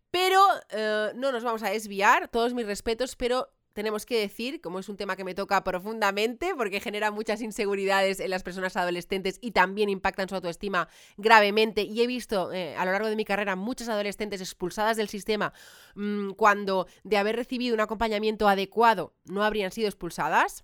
Pero 0.09 0.41
eh, 0.69 1.11
no 1.15 1.31
nos 1.31 1.43
vamos 1.43 1.61
a 1.61 1.69
desviar, 1.69 2.29
todos 2.29 2.53
mis 2.53 2.65
respetos, 2.65 3.15
pero 3.15 3.49
tenemos 3.75 4.05
que 4.05 4.17
decir, 4.17 4.61
como 4.61 4.79
es 4.79 4.87
un 4.87 4.95
tema 4.95 5.17
que 5.17 5.25
me 5.25 5.35
toca 5.35 5.61
profundamente, 5.65 6.55
porque 6.55 6.79
genera 6.79 7.11
muchas 7.11 7.41
inseguridades 7.41 8.21
en 8.21 8.29
las 8.29 8.41
personas 8.41 8.77
adolescentes 8.77 9.37
y 9.41 9.51
también 9.51 9.89
impacta 9.89 10.23
en 10.23 10.29
su 10.29 10.35
autoestima 10.35 10.87
gravemente. 11.17 11.81
Y 11.81 12.01
he 12.01 12.07
visto 12.07 12.53
eh, 12.53 12.73
a 12.77 12.85
lo 12.85 12.93
largo 12.93 13.09
de 13.09 13.17
mi 13.17 13.25
carrera 13.25 13.57
muchas 13.57 13.89
adolescentes 13.89 14.39
expulsadas 14.39 14.95
del 14.95 15.09
sistema 15.09 15.51
mm, 15.95 16.31
cuando 16.31 16.87
de 17.03 17.17
haber 17.17 17.35
recibido 17.35 17.75
un 17.75 17.81
acompañamiento 17.81 18.47
adecuado 18.47 19.13
no 19.25 19.43
habrían 19.43 19.71
sido 19.71 19.89
expulsadas 19.89 20.63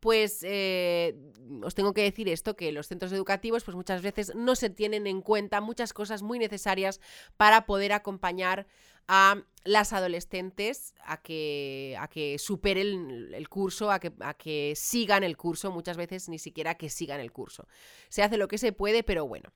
pues 0.00 0.44
eh, 0.44 1.16
os 1.62 1.74
tengo 1.74 1.92
que 1.92 2.02
decir 2.02 2.28
esto, 2.28 2.54
que 2.54 2.70
los 2.70 2.86
centros 2.86 3.12
educativos 3.12 3.64
pues 3.64 3.74
muchas 3.74 4.00
veces 4.00 4.32
no 4.34 4.54
se 4.54 4.70
tienen 4.70 5.06
en 5.06 5.22
cuenta 5.22 5.60
muchas 5.60 5.92
cosas 5.92 6.22
muy 6.22 6.38
necesarias 6.38 7.00
para 7.36 7.66
poder 7.66 7.92
acompañar 7.92 8.68
a 9.08 9.42
las 9.64 9.92
adolescentes 9.92 10.94
a 11.04 11.20
que, 11.20 11.96
a 11.98 12.08
que 12.08 12.38
superen 12.38 13.30
el 13.34 13.48
curso, 13.48 13.90
a 13.90 13.98
que, 13.98 14.12
a 14.20 14.34
que 14.34 14.74
sigan 14.76 15.24
el 15.24 15.36
curso, 15.36 15.70
muchas 15.70 15.96
veces 15.96 16.28
ni 16.28 16.38
siquiera 16.38 16.76
que 16.76 16.88
sigan 16.88 17.20
el 17.20 17.32
curso. 17.32 17.66
Se 18.08 18.22
hace 18.22 18.36
lo 18.36 18.48
que 18.48 18.58
se 18.58 18.72
puede, 18.72 19.02
pero 19.02 19.26
bueno. 19.26 19.52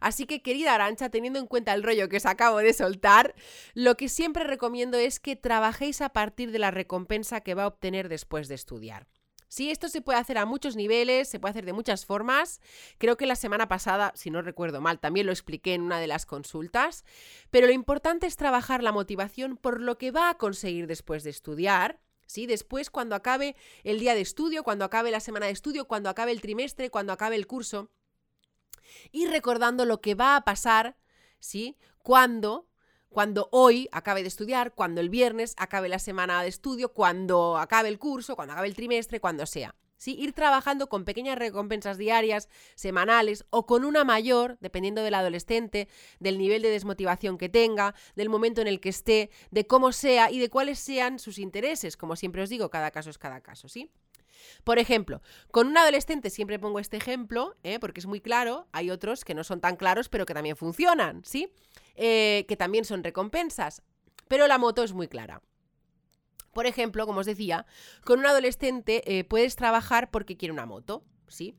Así 0.00 0.26
que, 0.26 0.42
querida 0.42 0.74
Arancha, 0.74 1.10
teniendo 1.10 1.38
en 1.38 1.46
cuenta 1.46 1.72
el 1.74 1.82
rollo 1.82 2.08
que 2.08 2.16
os 2.16 2.26
acabo 2.26 2.58
de 2.58 2.72
soltar, 2.72 3.34
lo 3.74 3.96
que 3.96 4.08
siempre 4.08 4.44
recomiendo 4.44 4.98
es 4.98 5.20
que 5.20 5.36
trabajéis 5.36 6.00
a 6.00 6.10
partir 6.10 6.50
de 6.50 6.58
la 6.58 6.70
recompensa 6.70 7.40
que 7.40 7.54
va 7.54 7.64
a 7.64 7.68
obtener 7.68 8.08
después 8.08 8.48
de 8.48 8.56
estudiar. 8.56 9.06
Sí, 9.48 9.70
esto 9.70 9.88
se 9.88 10.00
puede 10.00 10.18
hacer 10.18 10.38
a 10.38 10.44
muchos 10.44 10.74
niveles, 10.74 11.28
se 11.28 11.38
puede 11.38 11.50
hacer 11.50 11.66
de 11.66 11.72
muchas 11.72 12.04
formas. 12.04 12.60
Creo 12.98 13.16
que 13.16 13.26
la 13.26 13.36
semana 13.36 13.68
pasada, 13.68 14.12
si 14.16 14.30
no 14.30 14.42
recuerdo 14.42 14.80
mal, 14.80 14.98
también 14.98 15.26
lo 15.26 15.32
expliqué 15.32 15.74
en 15.74 15.82
una 15.82 16.00
de 16.00 16.08
las 16.08 16.26
consultas. 16.26 17.04
Pero 17.50 17.68
lo 17.68 17.72
importante 17.72 18.26
es 18.26 18.36
trabajar 18.36 18.82
la 18.82 18.92
motivación 18.92 19.56
por 19.56 19.80
lo 19.80 19.98
que 19.98 20.10
va 20.10 20.30
a 20.30 20.38
conseguir 20.38 20.86
después 20.86 21.22
de 21.22 21.30
estudiar. 21.30 22.00
¿Sí? 22.28 22.46
Después, 22.46 22.90
cuando 22.90 23.14
acabe 23.14 23.54
el 23.84 24.00
día 24.00 24.16
de 24.16 24.20
estudio, 24.20 24.64
cuando 24.64 24.84
acabe 24.84 25.12
la 25.12 25.20
semana 25.20 25.46
de 25.46 25.52
estudio, 25.52 25.86
cuando 25.86 26.10
acabe 26.10 26.32
el 26.32 26.40
trimestre, 26.40 26.90
cuando 26.90 27.12
acabe 27.12 27.36
el 27.36 27.46
curso. 27.46 27.92
Y 29.12 29.26
recordando 29.26 29.84
lo 29.84 30.00
que 30.00 30.16
va 30.16 30.34
a 30.34 30.44
pasar, 30.44 30.96
¿sí? 31.38 31.76
Cuando 32.02 32.66
cuando 33.16 33.48
hoy 33.50 33.88
acabe 33.92 34.20
de 34.20 34.28
estudiar, 34.28 34.74
cuando 34.74 35.00
el 35.00 35.08
viernes 35.08 35.54
acabe 35.56 35.88
la 35.88 35.98
semana 35.98 36.42
de 36.42 36.50
estudio, 36.50 36.92
cuando 36.92 37.56
acabe 37.56 37.88
el 37.88 37.98
curso, 37.98 38.36
cuando 38.36 38.52
acabe 38.52 38.68
el 38.68 38.74
trimestre, 38.74 39.20
cuando 39.20 39.46
sea. 39.46 39.74
¿sí? 39.96 40.16
Ir 40.18 40.34
trabajando 40.34 40.90
con 40.90 41.06
pequeñas 41.06 41.38
recompensas 41.38 41.96
diarias, 41.96 42.50
semanales 42.74 43.46
o 43.48 43.64
con 43.64 43.86
una 43.86 44.04
mayor, 44.04 44.58
dependiendo 44.60 45.02
del 45.02 45.14
adolescente, 45.14 45.88
del 46.20 46.36
nivel 46.36 46.60
de 46.60 46.68
desmotivación 46.68 47.38
que 47.38 47.48
tenga, 47.48 47.94
del 48.16 48.28
momento 48.28 48.60
en 48.60 48.66
el 48.66 48.80
que 48.80 48.90
esté, 48.90 49.30
de 49.50 49.66
cómo 49.66 49.92
sea 49.92 50.30
y 50.30 50.38
de 50.38 50.50
cuáles 50.50 50.78
sean 50.78 51.18
sus 51.18 51.38
intereses. 51.38 51.96
Como 51.96 52.16
siempre 52.16 52.42
os 52.42 52.50
digo, 52.50 52.68
cada 52.68 52.90
caso 52.90 53.08
es 53.08 53.16
cada 53.16 53.40
caso, 53.40 53.66
¿sí? 53.66 53.90
Por 54.64 54.78
ejemplo, 54.78 55.22
con 55.50 55.68
un 55.68 55.76
adolescente 55.76 56.30
siempre 56.30 56.58
pongo 56.58 56.78
este 56.78 56.96
ejemplo, 56.96 57.56
¿eh? 57.62 57.78
porque 57.78 58.00
es 58.00 58.06
muy 58.06 58.20
claro, 58.20 58.66
hay 58.72 58.90
otros 58.90 59.24
que 59.24 59.34
no 59.34 59.44
son 59.44 59.60
tan 59.60 59.76
claros, 59.76 60.08
pero 60.08 60.26
que 60.26 60.34
también 60.34 60.56
funcionan, 60.56 61.24
¿sí? 61.24 61.52
Eh, 61.94 62.44
que 62.48 62.56
también 62.56 62.84
son 62.84 63.04
recompensas. 63.04 63.82
Pero 64.28 64.46
la 64.46 64.58
moto 64.58 64.82
es 64.82 64.92
muy 64.92 65.08
clara. 65.08 65.42
Por 66.52 66.66
ejemplo, 66.66 67.06
como 67.06 67.20
os 67.20 67.26
decía, 67.26 67.66
con 68.04 68.20
un 68.20 68.26
adolescente 68.26 69.02
eh, 69.18 69.24
puedes 69.24 69.56
trabajar 69.56 70.10
porque 70.10 70.36
quiere 70.36 70.52
una 70.52 70.66
moto, 70.66 71.04
¿sí? 71.28 71.54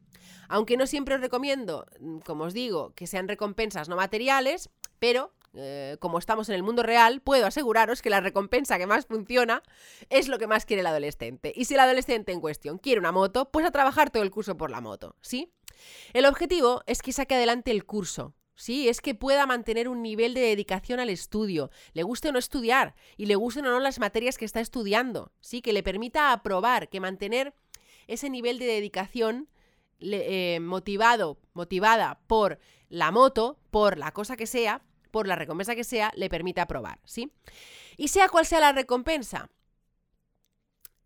Aunque 0.50 0.76
no 0.76 0.88
siempre 0.88 1.16
os 1.16 1.22
recomiendo, 1.22 1.86
mm, 2.00 2.20
como 2.20 2.46
os 2.46 2.54
digo, 2.54 2.94
que 2.96 3.08
sean 3.08 3.28
recompensas 3.28 3.90
no 3.90 3.96
materiales, 3.96 4.70
pero 5.00 5.34
eh, 5.54 5.98
como 6.00 6.20
estamos 6.20 6.50
en 6.50 6.56
el 6.56 6.64
mundo 6.64 6.84
real, 6.84 7.22
puedo 7.22 7.46
aseguraros 7.46 8.02
que 8.02 8.10
la 8.10 8.22
recompensa 8.22 8.78
que 8.78 8.86
más 8.86 9.06
funciona 9.06 9.64
es 10.10 10.28
lo 10.28 10.38
que 10.38 10.48
más 10.48 10.66
quiere 10.66 10.82
el 10.82 10.88
adolescente. 10.88 11.52
Y 11.56 11.66
si 11.66 11.74
el 11.74 11.80
adolescente 11.80 12.32
en 12.32 12.42
cuestión 12.42 12.78
quiere 12.78 13.00
una 13.00 13.12
moto, 13.12 13.50
pues 13.50 13.66
a 13.66 13.72
trabajar 13.72 14.10
todo 14.10 14.24
el 14.24 14.32
curso 14.32 14.58
por 14.58 14.70
la 14.70 14.82
moto, 14.82 15.16
¿sí? 15.22 15.52
El 16.14 16.26
objetivo 16.26 16.84
es 16.86 17.02
que 17.02 17.12
saque 17.12 17.36
adelante 17.36 17.72
el 17.72 17.86
curso, 17.86 18.34
Sí, 18.60 18.90
es 18.90 19.02
que 19.02 19.14
pueda 19.14 19.46
mantener 19.46 19.88
un 19.88 20.02
nivel 20.02 20.34
de 20.34 20.42
dedicación 20.42 21.00
al 21.00 21.12
estudio, 21.12 21.70
le 21.94 22.02
guste 22.02 22.30
o 22.30 22.32
no 22.32 22.40
estudiar 22.40 22.96
y 23.16 23.28
le 23.28 23.36
gusten 23.36 23.68
o 23.68 23.70
no 23.70 23.80
las 23.80 24.00
materias 24.00 24.40
que 24.40 24.46
está 24.46 24.62
estudiando, 24.62 25.32
sí, 25.42 25.62
que 25.62 25.74
le 25.74 25.84
permita 25.84 26.32
aprobar, 26.32 26.90
que 26.90 27.00
mantener 27.00 27.54
ese 28.08 28.32
nivel 28.32 28.58
de 28.58 28.66
dedicación 28.66 29.48
eh, 30.00 30.58
motivado, 30.60 31.38
motivada 31.54 32.20
por 32.26 32.58
la 32.90 33.12
moto, 33.12 33.60
por 33.72 33.98
la 33.98 34.12
cosa 34.12 34.38
que 34.38 34.48
sea, 34.48 34.82
por 35.12 35.28
la 35.28 35.36
recompensa 35.36 35.76
que 35.76 35.84
sea, 35.84 36.12
le 36.16 36.30
permita 36.30 36.64
aprobar, 36.64 37.00
¿sí? 37.06 37.32
Y 37.98 38.10
sea 38.10 38.30
cual 38.30 38.46
sea 38.46 38.60
la 38.60 38.72
recompensa, 38.72 39.50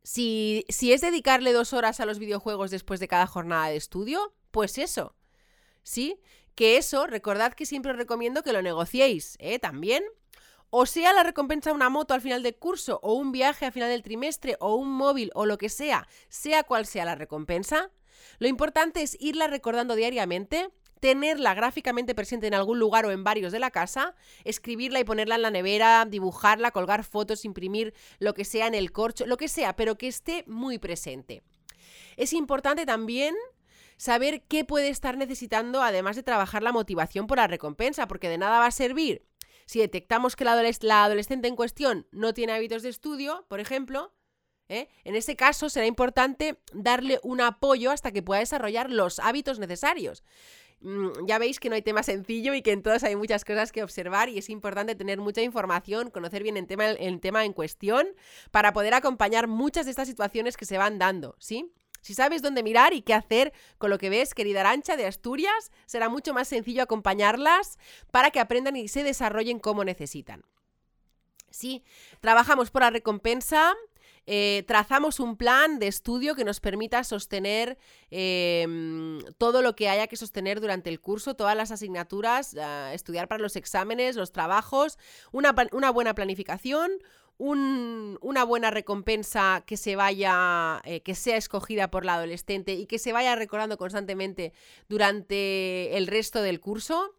si, 0.03 0.65
si 0.69 0.93
es 0.93 1.01
dedicarle 1.01 1.53
dos 1.53 1.73
horas 1.73 1.99
a 1.99 2.05
los 2.05 2.19
videojuegos 2.19 2.71
después 2.71 2.99
de 2.99 3.07
cada 3.07 3.27
jornada 3.27 3.67
de 3.67 3.75
estudio, 3.75 4.33
pues 4.51 4.77
eso, 4.77 5.15
¿sí? 5.83 6.19
Que 6.55 6.77
eso, 6.77 7.07
recordad 7.07 7.53
que 7.53 7.65
siempre 7.65 7.91
os 7.91 7.97
recomiendo 7.97 8.43
que 8.43 8.53
lo 8.53 8.61
negociéis, 8.61 9.37
¿eh? 9.39 9.59
También. 9.59 10.03
O 10.73 10.85
sea 10.85 11.11
la 11.11 11.23
recompensa 11.23 11.73
una 11.73 11.89
moto 11.89 12.13
al 12.13 12.21
final 12.21 12.43
del 12.43 12.55
curso, 12.55 12.99
o 13.03 13.13
un 13.13 13.31
viaje 13.31 13.65
al 13.65 13.73
final 13.73 13.89
del 13.89 14.03
trimestre, 14.03 14.55
o 14.59 14.75
un 14.75 14.89
móvil, 14.89 15.29
o 15.33 15.45
lo 15.45 15.57
que 15.57 15.69
sea, 15.69 16.07
sea 16.29 16.63
cual 16.63 16.85
sea 16.85 17.05
la 17.05 17.15
recompensa, 17.15 17.91
lo 18.39 18.47
importante 18.47 19.01
es 19.01 19.17
irla 19.19 19.47
recordando 19.47 19.95
diariamente, 19.95 20.69
tenerla 21.01 21.53
gráficamente 21.53 22.15
presente 22.15 22.47
en 22.47 22.53
algún 22.53 22.79
lugar 22.79 23.05
o 23.05 23.11
en 23.11 23.25
varios 23.25 23.51
de 23.51 23.59
la 23.59 23.71
casa, 23.71 24.15
escribirla 24.45 25.01
y 25.01 25.03
ponerla 25.03 25.35
en 25.35 25.41
la 25.41 25.51
nevera, 25.51 26.05
dibujarla, 26.05 26.71
colgar 26.71 27.03
fotos, 27.03 27.43
imprimir 27.43 27.93
lo 28.19 28.33
que 28.33 28.45
sea 28.45 28.67
en 28.67 28.75
el 28.75 28.93
corcho, 28.93 29.25
lo 29.25 29.35
que 29.35 29.49
sea, 29.49 29.75
pero 29.75 29.97
que 29.97 30.07
esté 30.07 30.45
muy 30.47 30.77
presente. 30.77 31.43
Es 32.15 32.31
importante 32.31 32.85
también 32.85 33.35
saber 33.97 34.43
qué 34.43 34.63
puede 34.63 34.87
estar 34.87 35.17
necesitando 35.17 35.83
además 35.83 36.15
de 36.15 36.23
trabajar 36.23 36.63
la 36.63 36.71
motivación 36.71 37.27
por 37.27 37.37
la 37.37 37.47
recompensa, 37.47 38.07
porque 38.07 38.29
de 38.29 38.37
nada 38.37 38.59
va 38.59 38.67
a 38.67 38.71
servir 38.71 39.25
si 39.71 39.79
detectamos 39.79 40.35
que 40.35 40.43
la, 40.43 40.51
adolescente 40.51 41.47
en 41.47 41.55
cuestión 41.55 42.05
no 42.11 42.33
tiene 42.33 42.51
hábitos 42.51 42.83
de 42.83 42.89
estudio, 42.89 43.45
por 43.47 43.61
ejemplo, 43.61 44.13
¿eh? 44.67 44.89
en 45.05 45.15
ese 45.15 45.37
caso 45.37 45.69
será 45.69 45.85
importante 45.85 46.59
darle 46.73 47.21
un 47.23 47.39
apoyo 47.39 47.91
hasta 47.91 48.11
que 48.11 48.21
pueda 48.21 48.41
desarrollar 48.41 48.89
los 48.89 49.19
hábitos 49.19 49.59
necesarios. 49.59 50.25
Mm, 50.81 51.27
ya 51.27 51.37
veis 51.37 51.59
que 51.59 51.69
no 51.69 51.75
hay 51.75 51.83
tema 51.83 52.01
sencillo 52.01 52.55
y 52.55 52.63
que 52.63 52.71
en 52.71 52.81
todos 52.81 53.03
hay 53.03 53.15
muchas 53.15 53.45
cosas 53.45 53.71
que 53.71 53.83
observar 53.83 54.29
y 54.29 54.39
es 54.39 54.49
importante 54.49 54.95
tener 54.95 55.19
mucha 55.19 55.41
información, 55.41 56.09
conocer 56.09 56.41
bien 56.41 56.57
el 56.57 56.65
tema, 56.65 56.85
el 56.89 57.19
tema 57.19 57.45
en 57.45 57.53
cuestión 57.53 58.07
para 58.49 58.73
poder 58.73 58.95
acompañar 58.95 59.47
muchas 59.47 59.85
de 59.85 59.91
estas 59.91 60.07
situaciones 60.07 60.57
que 60.57 60.65
se 60.65 60.79
van 60.79 60.97
dando, 60.97 61.35
¿sí? 61.37 61.71
Si 62.01 62.15
sabes 62.15 62.41
dónde 62.41 62.63
mirar 62.63 62.93
y 62.93 63.03
qué 63.03 63.13
hacer 63.13 63.53
con 63.77 63.91
lo 63.91 63.99
que 63.99 64.09
ves, 64.09 64.33
querida 64.33 64.61
Arancha 64.61 64.97
de 64.97 65.05
Asturias, 65.05 65.71
será 65.85 66.09
mucho 66.09 66.33
más 66.33 66.47
sencillo 66.47 66.81
acompañarlas 66.81 67.77
para 68.09 68.31
que 68.31 68.39
aprendan 68.39 68.75
y 68.75 68.87
se 68.87 69.03
desarrollen 69.03 69.59
como 69.59 69.83
necesitan. 69.83 70.43
Sí, 71.51 71.83
trabajamos 72.21 72.71
por 72.71 72.81
la 72.81 72.89
recompensa, 72.89 73.75
eh, 74.27 74.63
trazamos 74.67 75.19
un 75.19 75.35
plan 75.35 75.79
de 75.79 75.87
estudio 75.87 76.35
que 76.35 76.43
nos 76.43 76.59
permita 76.59 77.03
sostener 77.03 77.77
em, 78.09 79.19
todo 79.37 79.61
lo 79.61 79.75
que 79.75 79.89
haya 79.89 80.07
que 80.07 80.17
sostener 80.17 80.61
durante 80.61 80.89
el 80.89 80.99
curso, 80.99 81.35
todas 81.35 81.55
las 81.55 81.71
asignaturas, 81.71 82.55
estudiar 82.93 83.27
para 83.27 83.41
los 83.41 83.55
exámenes, 83.55 84.15
los 84.15 84.31
trabajos, 84.31 84.97
una, 85.31 85.55
una 85.71 85.89
buena 85.91 86.13
planificación, 86.13 86.91
una 87.41 88.43
buena 88.43 88.69
recompensa 88.69 89.63
que 89.65 89.75
se 89.75 89.95
vaya, 89.95 90.79
eh, 90.83 91.01
que 91.01 91.15
sea 91.15 91.37
escogida 91.37 91.89
por 91.89 92.05
la 92.05 92.15
adolescente 92.15 92.73
y 92.73 92.85
que 92.85 92.99
se 92.99 93.13
vaya 93.13 93.35
recordando 93.35 93.77
constantemente 93.77 94.53
durante 94.87 95.97
el 95.97 96.05
resto 96.05 96.41
del 96.41 96.59
curso. 96.59 97.15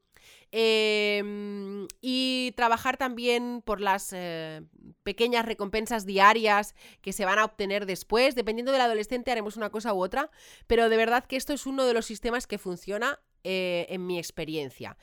Em, 0.55 1.89
y 2.03 2.53
trabajar 2.57 2.99
también 2.99 3.63
por 3.65 3.81
las 3.81 4.13
eh, 4.13 4.61
pequeñas 5.03 5.47
recompensas 5.47 6.05
diarias 6.05 6.75
que 7.01 7.15
se 7.15 7.25
van 7.25 7.39
a 7.39 7.47
obtener 7.47 7.87
después. 7.87 8.35
Dependiendo 8.35 8.71
del 8.71 8.83
adolescente 8.83 9.31
haremos 9.31 9.57
una 9.57 9.71
cosa 9.71 9.95
u 9.95 10.03
otra, 10.03 10.31
pero 10.67 10.91
de 10.91 10.97
verdad 10.99 11.25
que 11.25 11.37
esto 11.37 11.55
es 11.55 11.65
uno 11.65 11.87
de 11.87 11.95
los 11.95 12.05
sistemas 12.05 12.47
que 12.47 12.59
funciona 12.59 13.19
eh, 13.45 13.87
en 13.89 14.07
mi 14.07 14.19
experiencia. 14.19 14.99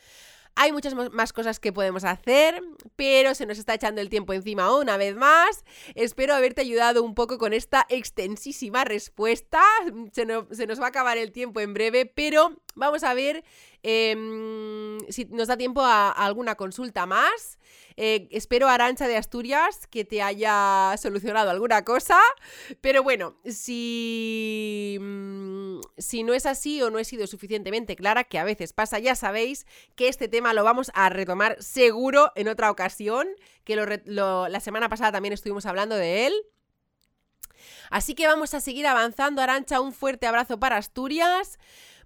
Hay 0.62 0.74
muchas 0.74 0.94
más 0.94 1.32
cosas 1.32 1.58
que 1.60 1.72
podemos 1.72 2.04
hacer, 2.04 2.62
pero 2.98 3.34
se 3.34 3.46
nos 3.46 3.58
está 3.58 3.76
echando 3.76 4.02
el 4.02 4.10
tiempo 4.10 4.34
encima 4.34 4.76
una 4.76 4.98
vez 4.98 5.16
más. 5.16 5.64
Espero 5.96 6.34
haberte 6.34 6.60
ayudado 6.62 7.02
un 7.02 7.16
poco 7.16 7.38
con 7.38 7.54
esta 7.54 7.86
extensísima 7.88 8.84
respuesta. 8.84 9.62
Se, 10.12 10.26
nos 10.26 10.82
va 10.82 10.86
a 10.86 10.90
acabar 10.90 11.18
el 11.18 11.32
tiempo 11.32 11.62
en 11.62 11.74
breve, 11.74 12.06
pero 12.06 12.62
vamos 12.76 13.04
a 13.04 13.14
ver 13.14 13.46
em, 13.84 15.00
si 15.10 15.26
nos 15.26 15.48
da 15.48 15.58
tiempo 15.58 15.82
a 15.82 16.12
alguna 16.12 16.56
consulta 16.56 17.06
más. 17.06 17.58
Eh, 17.98 18.30
espero, 18.32 18.70
Arancha 18.70 19.08
de 19.08 19.18
Asturias, 19.18 19.88
que 19.88 20.06
te 20.06 20.22
haya 20.22 20.96
solucionado 20.98 21.50
alguna 21.50 21.84
cosa. 21.84 22.18
Pero 22.82 23.04
bueno, 23.04 23.36
si, 23.46 24.98
mm, 25.00 25.80
si 25.98 26.24
no 26.24 26.34
es 26.34 26.46
así 26.46 26.82
o 26.82 26.90
no 26.90 27.00
he 27.00 27.06
sido 27.06 27.28
suficientemente 27.28 27.96
clara, 27.96 28.24
que 28.24 28.40
a 28.40 28.44
veces 28.44 28.74
pasa, 28.74 29.00
ya 29.00 29.16
sabéis 29.16 29.66
que 29.96 30.08
este 30.08 30.28
tema 30.28 30.54
lo 30.54 30.64
vamos 30.64 30.92
a 30.94 31.10
retomar 31.10 31.62
seguro 31.62 32.32
en 32.36 32.48
otra 32.48 32.72
ocasión, 32.72 33.28
que 33.64 33.76
la 33.76 34.60
semana 34.60 34.90
pasada 34.90 35.12
también 35.12 35.34
estuvimos 35.34 35.66
hablando 35.66 35.96
de 35.96 36.28
él. 36.28 36.34
Así 37.90 38.16
que 38.16 38.28
vamos 38.28 38.54
a 38.54 38.62
seguir 38.62 38.88
avanzando, 38.88 39.42
Arancha. 39.42 39.82
Un 39.82 39.94
fuerte 39.94 40.28
abrazo 40.28 40.60
para 40.60 40.78
Asturias. 40.78 41.60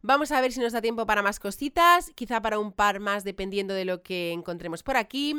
Vamos 0.06 0.34
a 0.34 0.42
ver 0.42 0.52
si 0.52 0.60
nos 0.60 0.74
da 0.74 0.82
tiempo 0.82 1.06
para 1.06 1.22
más 1.22 1.40
cositas, 1.40 2.12
quizá 2.14 2.42
para 2.42 2.60
un 2.60 2.74
par 2.74 3.00
más 3.00 3.24
dependiendo 3.24 3.74
de 3.74 3.86
lo 3.86 4.04
que 4.04 4.34
encontremos 4.34 4.84
por 4.84 4.98
aquí. 4.98 5.34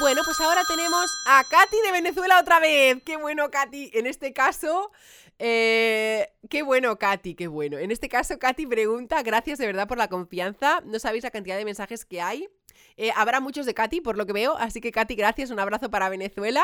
Bueno, 0.00 0.22
pues 0.24 0.40
ahora 0.40 0.62
tenemos 0.66 1.10
a 1.28 1.44
Katy 1.44 1.76
de 1.84 1.92
Venezuela 1.92 2.40
otra 2.40 2.60
vez. 2.60 3.02
Qué 3.04 3.18
bueno, 3.18 3.50
Katy. 3.50 3.90
En 3.92 4.06
este 4.06 4.32
caso, 4.32 4.90
eh, 5.38 6.32
qué 6.48 6.62
bueno, 6.62 6.98
Katy, 6.98 7.34
qué 7.34 7.46
bueno. 7.46 7.76
En 7.76 7.90
este 7.90 8.08
caso, 8.08 8.38
Katy 8.38 8.66
pregunta, 8.66 9.22
gracias 9.22 9.58
de 9.58 9.66
verdad 9.66 9.86
por 9.86 9.98
la 9.98 10.08
confianza. 10.08 10.80
No 10.86 10.98
sabéis 10.98 11.24
la 11.24 11.30
cantidad 11.30 11.58
de 11.58 11.66
mensajes 11.66 12.06
que 12.06 12.22
hay. 12.22 12.48
Eh, 13.02 13.12
habrá 13.16 13.40
muchos 13.40 13.64
de 13.64 13.72
Katy, 13.72 14.02
por 14.02 14.18
lo 14.18 14.26
que 14.26 14.34
veo. 14.34 14.58
Así 14.58 14.82
que, 14.82 14.92
Katy, 14.92 15.14
gracias. 15.14 15.50
Un 15.50 15.58
abrazo 15.58 15.90
para 15.90 16.10
Venezuela. 16.10 16.62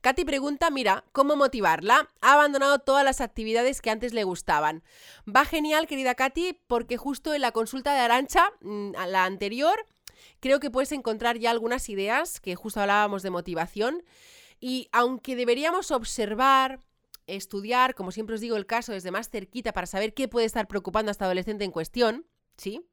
Katy 0.00 0.24
pregunta, 0.24 0.70
mira, 0.70 1.04
¿cómo 1.12 1.36
motivarla? 1.36 2.08
Ha 2.22 2.32
abandonado 2.32 2.78
todas 2.78 3.04
las 3.04 3.20
actividades 3.20 3.82
que 3.82 3.90
antes 3.90 4.14
le 4.14 4.24
gustaban. 4.24 4.82
Va 5.28 5.44
genial, 5.44 5.86
querida 5.86 6.14
Katy, 6.14 6.58
porque 6.68 6.96
justo 6.96 7.34
en 7.34 7.42
la 7.42 7.52
consulta 7.52 7.92
de 7.92 8.00
Arancha, 8.00 8.50
mm, 8.62 8.92
la 9.08 9.26
anterior, 9.26 9.84
creo 10.40 10.58
que 10.58 10.70
puedes 10.70 10.90
encontrar 10.92 11.36
ya 11.36 11.50
algunas 11.50 11.90
ideas, 11.90 12.40
que 12.40 12.56
justo 12.56 12.80
hablábamos 12.80 13.22
de 13.22 13.28
motivación, 13.28 14.02
y 14.60 14.88
aunque 14.90 15.36
deberíamos 15.36 15.90
observar, 15.90 16.80
estudiar, 17.26 17.94
como 17.94 18.10
siempre 18.10 18.36
os 18.36 18.40
digo, 18.40 18.56
el 18.56 18.64
caso 18.64 18.92
desde 18.92 19.10
más 19.10 19.28
cerquita 19.28 19.74
para 19.74 19.86
saber 19.86 20.14
qué 20.14 20.28
puede 20.28 20.46
estar 20.46 20.66
preocupando 20.66 21.10
a 21.10 21.12
esta 21.12 21.26
adolescente 21.26 21.64
en 21.64 21.72
cuestión, 21.72 22.24
¿sí? 22.56 22.88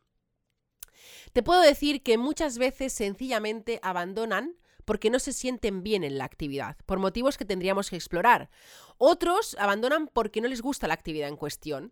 Te 1.35 1.43
puedo 1.43 1.59
decir 1.59 2.01
que 2.01 2.17
muchas 2.17 2.57
veces 2.57 2.93
sencillamente 2.93 3.81
abandonan 3.83 4.55
porque 4.85 5.09
no 5.09 5.19
se 5.19 5.33
sienten 5.33 5.83
bien 5.83 6.05
en 6.05 6.17
la 6.17 6.23
actividad, 6.23 6.77
por 6.85 6.97
motivos 6.97 7.37
que 7.37 7.43
tendríamos 7.43 7.89
que 7.89 7.97
explorar. 7.97 8.49
Otros 8.97 9.57
abandonan 9.59 10.07
porque 10.07 10.39
no 10.39 10.47
les 10.47 10.61
gusta 10.61 10.87
la 10.87 10.93
actividad 10.93 11.27
en 11.27 11.35
cuestión, 11.35 11.91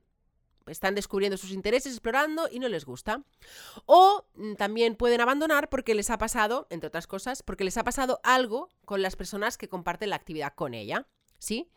están 0.66 0.96
descubriendo 0.96 1.36
sus 1.36 1.52
intereses, 1.52 1.92
explorando 1.92 2.48
y 2.50 2.60
no 2.60 2.70
les 2.70 2.86
gusta. 2.86 3.26
O 3.86 4.26
mm, 4.36 4.54
también 4.54 4.96
pueden 4.96 5.20
abandonar 5.20 5.68
porque 5.68 5.94
les 5.94 6.10
ha 6.10 6.18
pasado, 6.18 6.66
entre 6.70 6.88
otras 6.88 7.06
cosas, 7.06 7.44
porque 7.44 7.66
les 7.66 7.76
ha 7.76 7.84
pasado 7.84 8.22
algo 8.24 8.70
con 8.86 9.02
las 9.02 9.18
personas 9.18 9.58
que 9.58 9.68
comparten 9.68 10.12
la 10.12 10.16
actividad 10.16 10.54
con 10.56 10.74
ella. 10.74 11.06
¿Sí? 11.38 11.70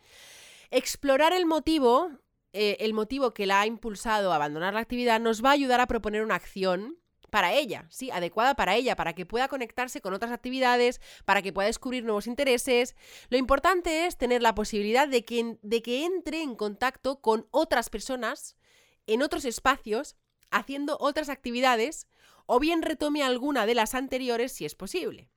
Explorar 0.70 1.32
el 1.32 1.46
motivo 1.46 2.12
eh, 2.52 2.76
el 2.78 2.94
motivo 2.94 3.34
que 3.34 3.44
la 3.44 3.60
ha 3.60 3.66
impulsado 3.66 4.30
a 4.30 4.36
abandonar 4.36 4.72
la 4.72 4.80
actividad, 4.80 5.18
nos 5.18 5.44
va 5.44 5.48
a 5.48 5.54
ayudar 5.54 5.80
a 5.80 5.88
proponer 5.88 6.22
una 6.22 6.36
acción 6.36 6.96
para 7.36 7.52
ella, 7.52 7.84
sí, 7.90 8.10
adecuada 8.10 8.54
para 8.54 8.76
ella, 8.76 8.96
para 8.96 9.12
que 9.12 9.26
pueda 9.26 9.46
conectarse 9.46 10.00
con 10.00 10.14
otras 10.14 10.32
actividades, 10.32 11.02
para 11.26 11.42
que 11.42 11.52
pueda 11.52 11.66
descubrir 11.66 12.02
nuevos 12.02 12.26
intereses. 12.26 12.96
Lo 13.28 13.36
importante 13.36 14.06
es 14.06 14.16
tener 14.16 14.40
la 14.40 14.54
posibilidad 14.54 15.06
de 15.06 15.26
que, 15.26 15.58
de 15.60 15.82
que 15.82 16.06
entre 16.06 16.40
en 16.40 16.56
contacto 16.56 17.20
con 17.20 17.46
otras 17.50 17.90
personas 17.90 18.56
en 19.06 19.20
otros 19.20 19.44
espacios, 19.44 20.16
haciendo 20.50 20.96
otras 20.98 21.28
actividades, 21.28 22.08
o 22.46 22.58
bien 22.58 22.80
retome 22.80 23.22
alguna 23.22 23.66
de 23.66 23.74
las 23.74 23.94
anteriores 23.94 24.52
si 24.52 24.64
es 24.64 24.74
posible. 24.74 25.28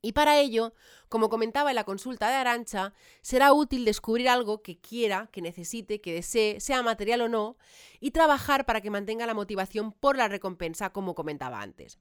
Y 0.00 0.12
para 0.12 0.38
ello, 0.38 0.74
como 1.08 1.28
comentaba 1.28 1.70
en 1.70 1.76
la 1.76 1.84
consulta 1.84 2.28
de 2.28 2.36
Arancha, 2.36 2.94
será 3.20 3.52
útil 3.52 3.84
descubrir 3.84 4.28
algo 4.28 4.62
que 4.62 4.78
quiera, 4.78 5.28
que 5.32 5.42
necesite, 5.42 6.00
que 6.00 6.14
desee, 6.14 6.60
sea 6.60 6.82
material 6.82 7.22
o 7.22 7.28
no, 7.28 7.56
y 7.98 8.12
trabajar 8.12 8.64
para 8.64 8.80
que 8.80 8.90
mantenga 8.90 9.26
la 9.26 9.34
motivación 9.34 9.92
por 9.92 10.16
la 10.16 10.28
recompensa, 10.28 10.90
como 10.90 11.14
comentaba 11.14 11.60
antes. 11.60 11.98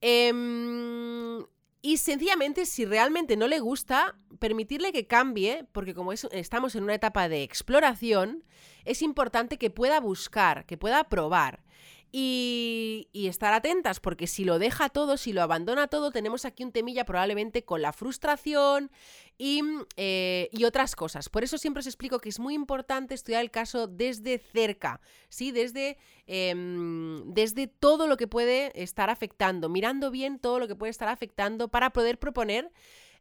Em, 0.00 1.44
y 1.80 1.98
sencillamente, 1.98 2.66
si 2.66 2.84
realmente 2.84 3.36
no 3.36 3.46
le 3.46 3.60
gusta, 3.60 4.16
permitirle 4.40 4.92
que 4.92 5.06
cambie, 5.06 5.66
porque 5.70 5.94
como 5.94 6.12
estamos 6.12 6.74
en 6.74 6.82
una 6.82 6.94
etapa 6.94 7.28
de 7.28 7.44
exploración, 7.44 8.44
es 8.84 9.02
importante 9.02 9.58
que 9.58 9.70
pueda 9.70 10.00
buscar, 10.00 10.66
que 10.66 10.76
pueda 10.76 11.04
probar. 11.08 11.62
Y, 12.10 13.08
estar 13.12 13.52
atentas, 13.52 14.00
porque 14.00 14.26
si 14.26 14.44
lo 14.44 14.58
deja 14.58 14.88
todo, 14.88 15.18
si 15.18 15.34
lo 15.34 15.42
abandona 15.42 15.88
todo, 15.88 16.10
tenemos 16.10 16.46
aquí 16.46 16.64
un 16.64 16.72
temilla 16.72 17.04
probablemente 17.04 17.62
con 17.62 17.82
la 17.82 17.92
frustración 17.92 18.90
y, 19.36 19.60
eh, 19.96 20.48
otras 20.66 20.96
cosas. 20.96 21.28
Por 21.28 21.44
eso 21.44 21.58
siempre 21.58 21.80
os 21.80 21.86
explico 21.86 22.18
que 22.20 22.30
es 22.30 22.40
muy 22.40 22.54
importante 22.54 23.14
estudiar 23.14 23.42
el 23.42 23.50
caso 23.50 23.86
desde 23.86 24.38
cerca, 24.38 25.00
¿sí? 25.28 25.52
Desde, 25.52 25.98
em, 26.26 27.22
desde 27.34 27.66
todo 27.66 28.06
lo 28.06 28.16
que 28.16 28.26
puede 28.26 28.72
estar 28.82 29.10
afectando, 29.10 29.68
mirando 29.68 30.10
bien 30.10 30.38
todo 30.38 30.58
lo 30.58 30.68
que 30.68 30.76
puede 30.76 30.90
estar 30.90 31.08
afectando 31.08 31.68
para 31.68 31.90
poder 31.90 32.18
proponer 32.18 32.70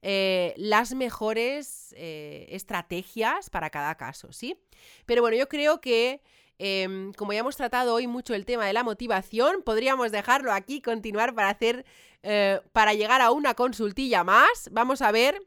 eh, 0.01 0.53
las 0.57 0.93
mejores 0.93 1.93
eh, 1.97 2.47
estrategias 2.49 3.49
para 3.49 3.69
cada 3.69 3.95
caso, 3.95 4.31
¿sí? 4.31 4.55
Pero 5.05 5.21
bueno, 5.21 5.37
yo 5.37 5.49
creo 5.49 5.81
que 5.81 6.21
Em, 6.59 7.13
como 7.13 7.33
ya 7.33 7.39
hemos 7.39 7.55
tratado 7.55 7.93
hoy 7.93 8.07
mucho 8.07 8.33
el 8.33 8.45
tema 8.45 8.65
de 8.65 8.73
la 8.73 8.83
motivación, 8.83 9.61
podríamos 9.63 10.11
dejarlo 10.11 10.51
aquí, 10.51 10.81
continuar 10.81 11.35
para 11.35 11.49
hacer, 11.49 11.85
eh, 12.23 12.61
para 12.73 12.93
llegar 12.93 13.21
a 13.21 13.31
una 13.31 13.53
consultilla 13.53 14.23
más. 14.23 14.69
Vamos 14.71 15.01
a 15.01 15.11
ver 15.11 15.39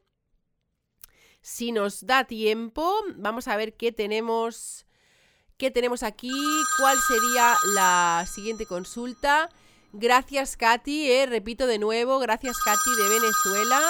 si 1.40 1.72
nos 1.72 2.06
da 2.06 2.24
tiempo. 2.24 2.94
Vamos 3.16 3.48
a 3.48 3.56
ver 3.56 3.74
qué 3.76 3.90
tenemos, 3.90 4.86
qué 5.56 5.70
tenemos 5.70 6.02
aquí, 6.02 6.32
cuál 6.78 6.96
sería 7.08 7.54
la 7.74 8.24
siguiente 8.32 8.66
consulta. 8.66 9.50
Gracias, 9.92 10.56
Katy, 10.56 11.10
eh, 11.10 11.26
repito 11.26 11.66
de 11.66 11.80
nuevo, 11.80 12.20
gracias, 12.20 12.56
Katy 12.64 13.02
de 13.02 13.08
Venezuela. 13.08 13.80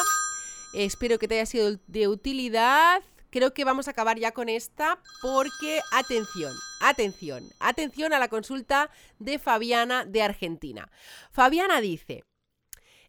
espero 0.72 1.18
que 1.18 1.28
te 1.28 1.34
haya 1.34 1.46
sido 1.46 1.78
de 1.88 2.08
utilidad 2.08 3.02
creo 3.30 3.54
que 3.54 3.64
vamos 3.64 3.88
a 3.88 3.92
acabar 3.92 4.18
ya 4.18 4.32
con 4.32 4.48
esta 4.48 5.00
porque, 5.22 5.80
atención, 5.92 6.52
atención, 6.80 7.48
atención 7.60 8.12
a 8.12 8.18
la 8.18 8.28
consulta 8.28 8.90
de 9.18 9.38
Fabiana 9.38 10.04
de 10.04 10.22
Argentina. 10.22 10.90
Fabiana 11.30 11.80
dice, 11.80 12.24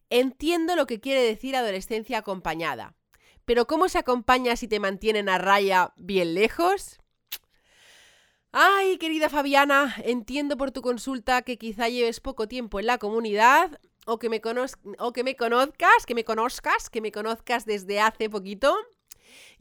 entiendo 0.09 0.75
lo 0.75 0.87
que 0.87 0.99
quiere 0.99 1.21
decir 1.21 1.55
adolescencia 1.55 2.19
acompañada, 2.19 2.95
pero 3.45 3.67
¿cómo 3.67 3.89
se 3.89 3.97
acompaña 3.97 4.55
si 4.55 4.67
te 4.67 4.79
mantienen 4.79 5.27
a 5.27 5.37
raya 5.37 5.93
bien 5.97 6.35
lejos? 6.35 6.99
Ay, 8.53 8.97
querida 8.97 9.29
Fabiana, 9.29 9.95
entiendo 10.03 10.57
por 10.57 10.71
tu 10.71 10.81
consulta 10.81 11.41
que 11.41 11.57
quizá 11.57 11.87
lleves 11.87 12.19
poco 12.19 12.47
tiempo 12.49 12.79
en 12.79 12.85
la 12.85 12.97
comunidad 12.97 13.79
o 14.05 14.19
que 14.19 14.29
me, 14.29 14.41
o 14.99 15.13
que 15.13 15.23
me 15.23 15.35
conozcas, 15.35 16.05
que 16.05 16.15
me 16.15 16.25
conozcas, 16.25 16.89
que 16.89 16.99
me 16.99 17.11
conozcas 17.11 17.65
desde 17.65 18.01
hace 18.01 18.29
poquito 18.29 18.75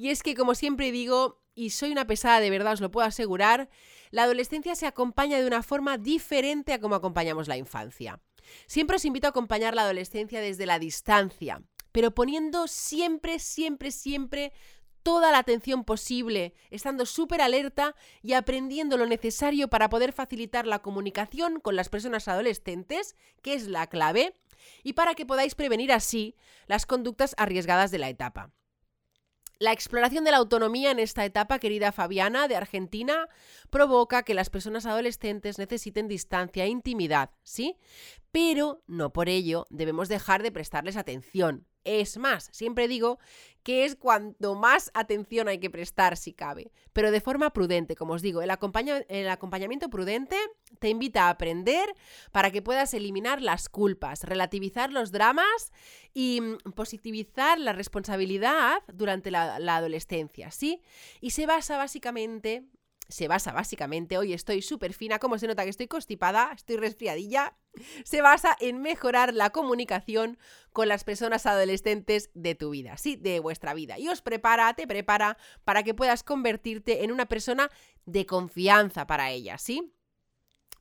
y 0.00 0.08
es 0.08 0.22
que, 0.22 0.34
como 0.34 0.54
siempre 0.54 0.92
digo, 0.92 1.42
y 1.54 1.70
soy 1.70 1.92
una 1.92 2.06
pesada 2.06 2.40
de 2.40 2.48
verdad, 2.48 2.72
os 2.72 2.80
lo 2.80 2.90
puedo 2.90 3.06
asegurar, 3.06 3.68
la 4.10 4.22
adolescencia 4.22 4.74
se 4.74 4.86
acompaña 4.86 5.38
de 5.38 5.46
una 5.46 5.62
forma 5.62 5.98
diferente 5.98 6.72
a 6.72 6.80
como 6.80 6.94
acompañamos 6.94 7.48
la 7.48 7.58
infancia. 7.58 8.18
Siempre 8.66 8.96
os 8.96 9.04
invito 9.04 9.26
a 9.26 9.30
acompañar 9.30 9.74
la 9.74 9.82
adolescencia 9.82 10.40
desde 10.40 10.64
la 10.64 10.78
distancia, 10.78 11.62
pero 11.92 12.14
poniendo 12.14 12.66
siempre, 12.66 13.38
siempre, 13.38 13.90
siempre 13.90 14.54
toda 15.02 15.32
la 15.32 15.38
atención 15.38 15.84
posible, 15.84 16.54
estando 16.70 17.04
súper 17.04 17.42
alerta 17.42 17.94
y 18.22 18.32
aprendiendo 18.32 18.96
lo 18.96 19.04
necesario 19.04 19.68
para 19.68 19.90
poder 19.90 20.14
facilitar 20.14 20.66
la 20.66 20.78
comunicación 20.78 21.60
con 21.60 21.76
las 21.76 21.90
personas 21.90 22.26
adolescentes, 22.26 23.16
que 23.42 23.52
es 23.52 23.68
la 23.68 23.86
clave, 23.86 24.34
y 24.82 24.94
para 24.94 25.14
que 25.14 25.26
podáis 25.26 25.54
prevenir 25.54 25.92
así 25.92 26.36
las 26.68 26.86
conductas 26.86 27.34
arriesgadas 27.36 27.90
de 27.90 27.98
la 27.98 28.08
etapa. 28.08 28.50
La 29.60 29.72
exploración 29.72 30.24
de 30.24 30.30
la 30.30 30.38
autonomía 30.38 30.90
en 30.90 30.98
esta 30.98 31.22
etapa, 31.22 31.58
querida 31.58 31.92
Fabiana, 31.92 32.48
de 32.48 32.56
Argentina, 32.56 33.28
provoca 33.68 34.22
que 34.22 34.32
las 34.32 34.48
personas 34.48 34.86
adolescentes 34.86 35.58
necesiten 35.58 36.08
distancia 36.08 36.64
e 36.64 36.68
intimidad, 36.68 37.28
¿sí? 37.42 37.76
Pero 38.32 38.82
no 38.86 39.12
por 39.12 39.28
ello 39.28 39.66
debemos 39.68 40.08
dejar 40.08 40.42
de 40.42 40.50
prestarles 40.50 40.96
atención. 40.96 41.66
Es 41.84 42.16
más, 42.16 42.48
siempre 42.52 42.88
digo 42.88 43.18
que 43.62 43.84
es 43.84 43.96
cuanto 43.96 44.54
más 44.54 44.90
atención 44.94 45.48
hay 45.48 45.58
que 45.58 45.70
prestar 45.70 46.16
si 46.16 46.32
cabe, 46.32 46.72
pero 46.92 47.10
de 47.10 47.20
forma 47.20 47.50
prudente, 47.52 47.96
como 47.96 48.14
os 48.14 48.22
digo, 48.22 48.42
el, 48.42 48.50
acompañamiento 48.50 49.90
prudente 49.90 50.36
te 50.78 50.88
invita 50.88 51.26
a 51.26 51.30
aprender 51.30 51.94
para 52.32 52.50
que 52.50 52.62
puedas 52.62 52.94
eliminar 52.94 53.42
las 53.42 53.68
culpas, 53.68 54.24
relativizar 54.24 54.92
los 54.92 55.12
dramas 55.12 55.72
y 56.14 56.40
mm, 56.40 56.72
positivizar 56.72 57.58
la 57.58 57.72
responsabilidad 57.72 58.82
durante 58.92 59.30
la, 59.30 59.58
la 59.58 59.76
adolescencia, 59.76 60.50
¿sí? 60.50 60.80
Y 61.20 61.30
se 61.30 61.46
basa 61.46 61.76
básicamente 61.76 62.64
se 63.08 63.28
basa 63.28 63.52
básicamente, 63.52 64.18
hoy 64.18 64.32
estoy 64.32 64.62
súper 64.62 64.92
fina, 64.92 65.18
como 65.18 65.38
se 65.38 65.46
nota 65.46 65.64
que 65.64 65.70
estoy 65.70 65.88
constipada, 65.88 66.52
estoy 66.54 66.76
resfriadilla, 66.76 67.56
se 68.04 68.22
basa 68.22 68.56
en 68.60 68.80
mejorar 68.80 69.34
la 69.34 69.50
comunicación 69.50 70.38
con 70.72 70.88
las 70.88 71.04
personas 71.04 71.46
adolescentes 71.46 72.30
de 72.34 72.54
tu 72.54 72.70
vida, 72.70 72.96
sí, 72.96 73.16
de 73.16 73.40
vuestra 73.40 73.74
vida. 73.74 73.98
Y 73.98 74.08
os 74.08 74.22
prepara, 74.22 74.72
te 74.74 74.86
prepara 74.86 75.38
para 75.64 75.82
que 75.82 75.94
puedas 75.94 76.22
convertirte 76.22 77.04
en 77.04 77.12
una 77.12 77.26
persona 77.26 77.70
de 78.06 78.26
confianza 78.26 79.06
para 79.06 79.30
ellas, 79.30 79.62
¿sí? 79.62 79.92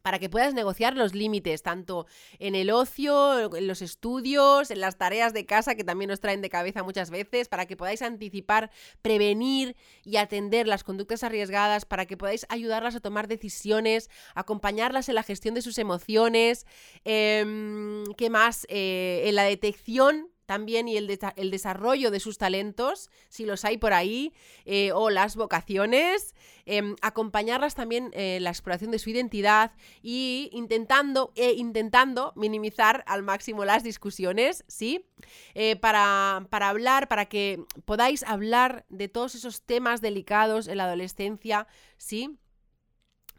Para 0.01 0.19
que 0.19 0.29
puedas 0.29 0.53
negociar 0.53 0.95
los 0.95 1.13
límites, 1.13 1.62
tanto 1.62 2.07
en 2.39 2.55
el 2.55 2.71
ocio, 2.71 3.55
en 3.55 3.67
los 3.67 3.81
estudios, 3.81 4.71
en 4.71 4.79
las 4.79 4.97
tareas 4.97 5.33
de 5.33 5.45
casa 5.45 5.75
que 5.75 5.83
también 5.83 6.09
nos 6.09 6.19
traen 6.19 6.41
de 6.41 6.49
cabeza 6.49 6.83
muchas 6.83 7.09
veces, 7.09 7.47
para 7.47 7.65
que 7.65 7.77
podáis 7.77 8.01
anticipar, 8.01 8.71
prevenir 9.01 9.75
y 10.03 10.17
atender 10.17 10.67
las 10.67 10.83
conductas 10.83 11.23
arriesgadas, 11.23 11.85
para 11.85 12.05
que 12.05 12.17
podáis 12.17 12.45
ayudarlas 12.49 12.95
a 12.95 12.99
tomar 12.99 13.27
decisiones, 13.27 14.09
acompañarlas 14.35 15.09
en 15.09 15.15
la 15.15 15.23
gestión 15.23 15.55
de 15.55 15.62
sus 15.62 15.77
emociones, 15.77 16.65
eh, 17.05 18.03
¿qué 18.17 18.29
más? 18.29 18.65
Eh, 18.69 19.23
en 19.25 19.35
la 19.35 19.43
detección 19.43 20.29
también 20.49 20.88
y 20.88 20.97
el, 20.97 21.19
el, 21.35 21.51
desarrollo 21.51 22.09
de 22.09 22.19
sus 22.19 22.39
talentos, 22.39 23.12
si 23.29 23.45
los 23.45 23.65
hay 23.65 23.77
por 23.77 23.93
ahí, 23.93 24.33
eh, 24.65 24.91
o 24.93 25.12
las 25.12 25.35
vocaciones, 25.35 26.33
em, 26.65 26.95
acompañarlas 27.03 27.75
también 27.75 28.09
en 28.13 28.43
la 28.43 28.49
exploración 28.49 28.89
de 28.89 28.97
su 28.97 29.12
identidad 29.12 29.73
y 30.01 30.49
intentando, 30.51 31.31
e 31.35 31.53
intentando 31.53 32.33
minimizar 32.35 33.03
al 33.05 33.21
máximo 33.21 33.63
las 33.63 33.83
discusiones, 33.83 34.63
¿sí? 34.67 35.05
Eh, 35.53 35.75
para, 35.75 36.47
para 36.49 36.69
hablar, 36.69 37.07
para 37.09 37.25
que 37.25 37.63
podáis 37.85 38.23
hablar 38.23 38.88
de 38.89 39.07
todos 39.07 39.35
esos 39.35 39.62
temas 39.62 40.01
delicados 40.01 40.67
en 40.67 40.77
la 40.77 40.85
adolescencia, 40.85 41.67
¿sí? 41.97 42.39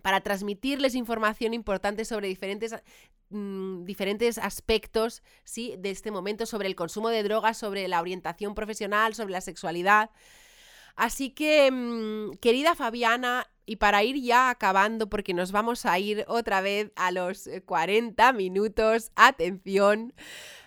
para 0.01 0.21
transmitirles 0.21 0.95
información 0.95 1.55
importante 1.55 2.05
sobre 2.05 2.29
diferentes 2.29 2.75
Mm, 3.31 3.85
diferentes 3.85 4.39
aspectos 4.39 5.23
¿sí? 5.45 5.77
de 5.79 5.91
este 5.91 6.11
momento 6.11 6.47
sobre 6.47 6.67
el 6.67 6.75
consumo 6.75 7.11
de 7.11 7.23
drogas, 7.23 7.57
sobre 7.57 7.87
la 7.87 8.01
orientación 8.01 8.57
profesional, 8.57 9.15
sobre 9.15 9.33
la 9.33 9.41
sexualidad. 9.41 10.11
Así 10.97 11.31
que, 11.31 11.71
mm, 11.71 12.39
querida 12.41 12.75
Fabiana, 12.75 13.47
y 13.67 13.77
para 13.77 14.03
ir 14.03 14.17
ya 14.21 14.51
acabando, 14.51 15.09
porque 15.09 15.33
nos 15.33 15.53
vamos 15.53 15.87
a 15.87 15.97
ir 15.99 16.25
otra 16.27 16.61
vez 16.61 16.91
a 16.97 17.13
los 17.13 17.49
40 17.67 18.33
minutos, 18.33 19.13
atención. 19.15 20.13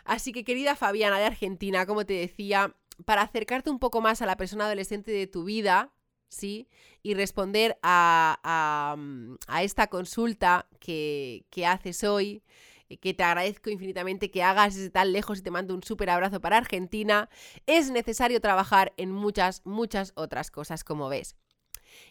Así 0.06 0.32
que, 0.32 0.46
querida 0.46 0.78
Fabiana 0.78 1.20
de 1.20 1.26
Argentina, 1.26 1.86
como 1.86 2.06
te 2.06 2.14
decía, 2.14 2.76
para 3.06 3.24
acercarte 3.24 3.70
un 3.72 3.80
poco 3.80 4.00
más 4.00 4.22
a 4.22 4.26
la 4.26 4.38
persona 4.38 4.66
adolescente 4.66 5.12
de 5.12 5.28
tu 5.28 5.44
vida, 5.44 5.92
¿sí? 6.34 6.68
Y 7.02 7.14
responder 7.14 7.78
a, 7.84 8.96
mm, 8.98 9.36
esta 9.62 9.88
consulta 9.88 10.68
que, 10.80 11.46
haces 11.66 12.04
hoy, 12.04 12.44
eh, 12.90 12.98
que 12.98 13.14
te 13.14 13.24
agradezco 13.24 13.70
infinitamente 13.70 14.32
que 14.32 14.44
hagas 14.44 14.76
desde 14.76 14.90
tan 14.90 15.14
lejos 15.14 15.40
y 15.40 15.44
te 15.44 15.52
mando 15.52 15.74
un 15.74 15.84
súper 15.84 16.10
abrazo 16.10 16.42
para 16.42 16.58
Argentina, 16.58 17.30
es 17.66 17.92
necesario 17.92 18.42
trabajar 18.42 18.94
en 18.98 19.12
muchas, 19.12 19.62
muchas 19.66 20.14
otras 20.16 20.52
cosas, 20.52 20.84
como 20.84 21.10
ves. 21.10 21.36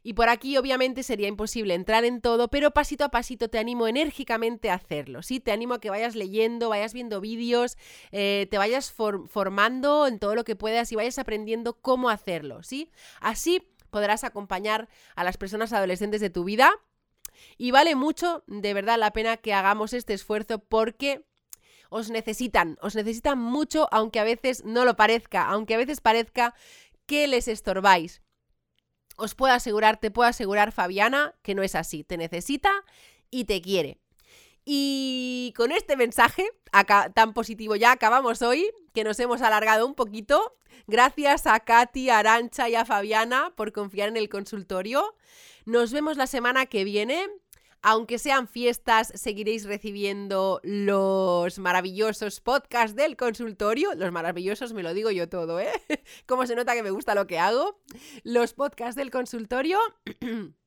Y 0.03 0.14
por 0.14 0.29
aquí 0.29 0.57
obviamente 0.57 1.03
sería 1.03 1.29
imposible 1.29 1.75
entrar 1.75 2.05
en 2.05 2.20
todo, 2.20 2.49
pero 2.49 2.73
pasito 2.73 3.05
a 3.05 3.11
pasito 3.11 3.49
te 3.49 3.59
animo 3.59 3.87
enérgicamente 3.87 4.70
a 4.70 4.75
hacerlo, 4.75 5.23
¿sí? 5.23 5.41
Te 5.41 5.53
animo 5.53 5.75
a 5.75 5.81
que 5.81 5.91
vayas 5.91 6.14
leyendo, 6.14 6.68
vayas 6.68 6.93
viendo 6.93 7.20
vídeos, 7.20 7.77
eh, 8.11 8.47
te 8.51 8.59
vayas 8.59 8.93
formando 8.93 10.07
en 10.07 10.18
todo 10.18 10.35
lo 10.35 10.45
que 10.45 10.57
puedas 10.57 10.91
y 10.93 10.97
vayas 10.97 11.18
aprendiendo 11.18 11.75
cómo 11.75 12.11
hacerlo, 12.11 12.62
¿sí? 12.62 12.91
Así 13.20 13.68
podrás 13.93 14.24
acompañar 14.24 14.88
a 15.14 15.22
las 15.22 15.36
personas 15.36 15.72
adolescentes 15.72 16.20
de 16.20 16.30
tu 16.30 16.43
vida. 16.43 16.72
Y 17.59 17.70
vale 17.70 17.95
mucho, 17.95 18.43
de 18.47 18.74
verdad, 18.74 18.99
la 18.99 19.12
pena 19.12 19.36
que 19.36 19.55
hagamos 19.55 19.93
este 19.93 20.14
esfuerzo 20.14 20.59
porque 20.59 21.24
os 21.90 22.11
necesitan, 22.11 22.78
os 22.80 22.97
necesitan 22.97 23.38
mucho, 23.38 23.86
aunque 23.93 24.18
a 24.18 24.24
veces 24.24 24.64
no 24.64 24.84
lo 24.84 24.97
parezca, 24.97 25.47
aunque 25.47 25.74
a 25.74 25.76
veces 25.76 26.01
parezca 26.01 26.55
que 27.07 27.28
les 27.28 27.49
estorbáis. 27.49 28.22
Os 29.16 29.34
puedo 29.34 29.53
asegurar, 29.53 30.01
te 30.01 30.11
puedo 30.11 30.28
asegurar, 30.28 30.72
Fabiana, 30.72 31.34
que 31.43 31.55
no 31.55 31.62
es 31.62 31.74
así. 31.74 32.03
Te 32.03 32.16
necesita 32.16 32.72
y 33.30 33.45
te 33.45 33.61
quiere. 33.61 34.01
Y 34.65 35.53
con 35.57 35.73
este 35.73 35.97
mensaje 35.97 36.49
tan 37.15 37.35
positivo 37.35 37.77
ya 37.77 37.93
acabamos 37.93 38.43
hoy, 38.43 38.71
que 38.95 39.05
nos 39.05 39.19
hemos 39.21 39.43
alargado 39.43 39.87
un 39.87 39.95
poquito. 39.95 40.57
Gracias 40.87 41.47
a 41.47 41.61
Katy, 41.61 42.11
a 42.11 42.19
Arancha 42.19 42.69
y 42.69 42.75
a 42.75 42.85
Fabiana 42.85 43.53
por 43.57 43.73
confiar 43.73 44.09
en 44.09 44.17
el 44.17 44.29
consultorio. 44.29 45.15
Nos 45.65 45.93
vemos 45.93 46.17
la 46.17 46.27
semana 46.27 46.67
que 46.67 46.85
viene. 46.85 47.29
Aunque 47.85 48.21
sean 48.21 48.47
fiestas, 48.47 49.11
seguiréis 49.17 49.65
recibiendo 49.65 50.61
los 50.63 51.59
maravillosos 51.59 52.41
podcasts 52.41 52.95
del 52.95 53.17
consultorio. 53.17 53.93
Los 53.97 54.13
maravillosos 54.13 54.73
me 54.73 54.85
lo 54.85 54.95
digo 54.95 55.11
yo 55.11 55.29
todo, 55.29 55.59
¿eh? 55.59 55.73
Cómo 56.27 56.47
se 56.47 56.55
nota 56.55 56.75
que 56.75 56.85
me 56.85 56.93
gusta 56.93 57.17
lo 57.17 57.27
que 57.27 57.41
hago. 57.41 57.81
Los 58.23 58.55
podcasts 58.55 58.95
del 58.95 59.11
consultorio. 59.11 59.81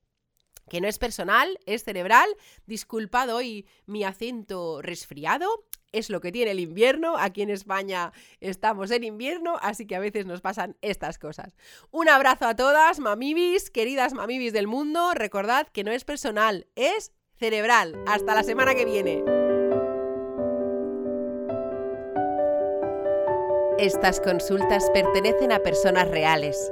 que 0.70 0.82
no 0.82 0.88
es 0.88 1.00
personal, 1.00 1.60
es 1.66 1.84
cerebral. 1.84 2.30
Disculpad 2.66 3.34
hoy 3.34 3.68
mi 3.86 4.04
acento 4.04 4.82
resfriado 4.82 5.66
es 5.92 6.10
lo 6.10 6.22
que 6.22 6.32
tiene 6.32 6.52
el 6.52 6.60
invierno. 6.60 7.16
Aquí 7.18 7.42
en 7.42 7.50
España 7.50 8.12
estamos 8.40 8.92
en 8.92 9.04
invierno, 9.04 9.58
así 9.62 9.88
que 9.88 9.96
a 9.96 10.00
veces 10.00 10.26
nos 10.26 10.42
pasan 10.42 10.76
estas 10.82 11.18
cosas. 11.18 11.56
Un 11.92 12.10
abrazo 12.10 12.46
a 12.46 12.56
todas, 12.56 13.00
mamibis, 13.00 13.70
queridas 13.70 14.14
mamibis 14.14 14.54
del 14.54 14.68
mundo. 14.68 15.14
Recordad 15.14 15.68
que 15.68 15.84
no 15.84 15.92
es 15.92 16.04
personal, 16.04 16.68
es 16.76 17.12
cerebral. 17.38 17.96
Hasta 18.08 18.36
la 18.36 18.44
semana 18.44 18.76
que 18.76 18.86
viene. 18.86 19.24
Estas 23.78 24.22
consultas 24.22 24.90
pertenecen 24.94 25.52
a 25.52 25.60
personas 25.60 26.08
reales, 26.08 26.72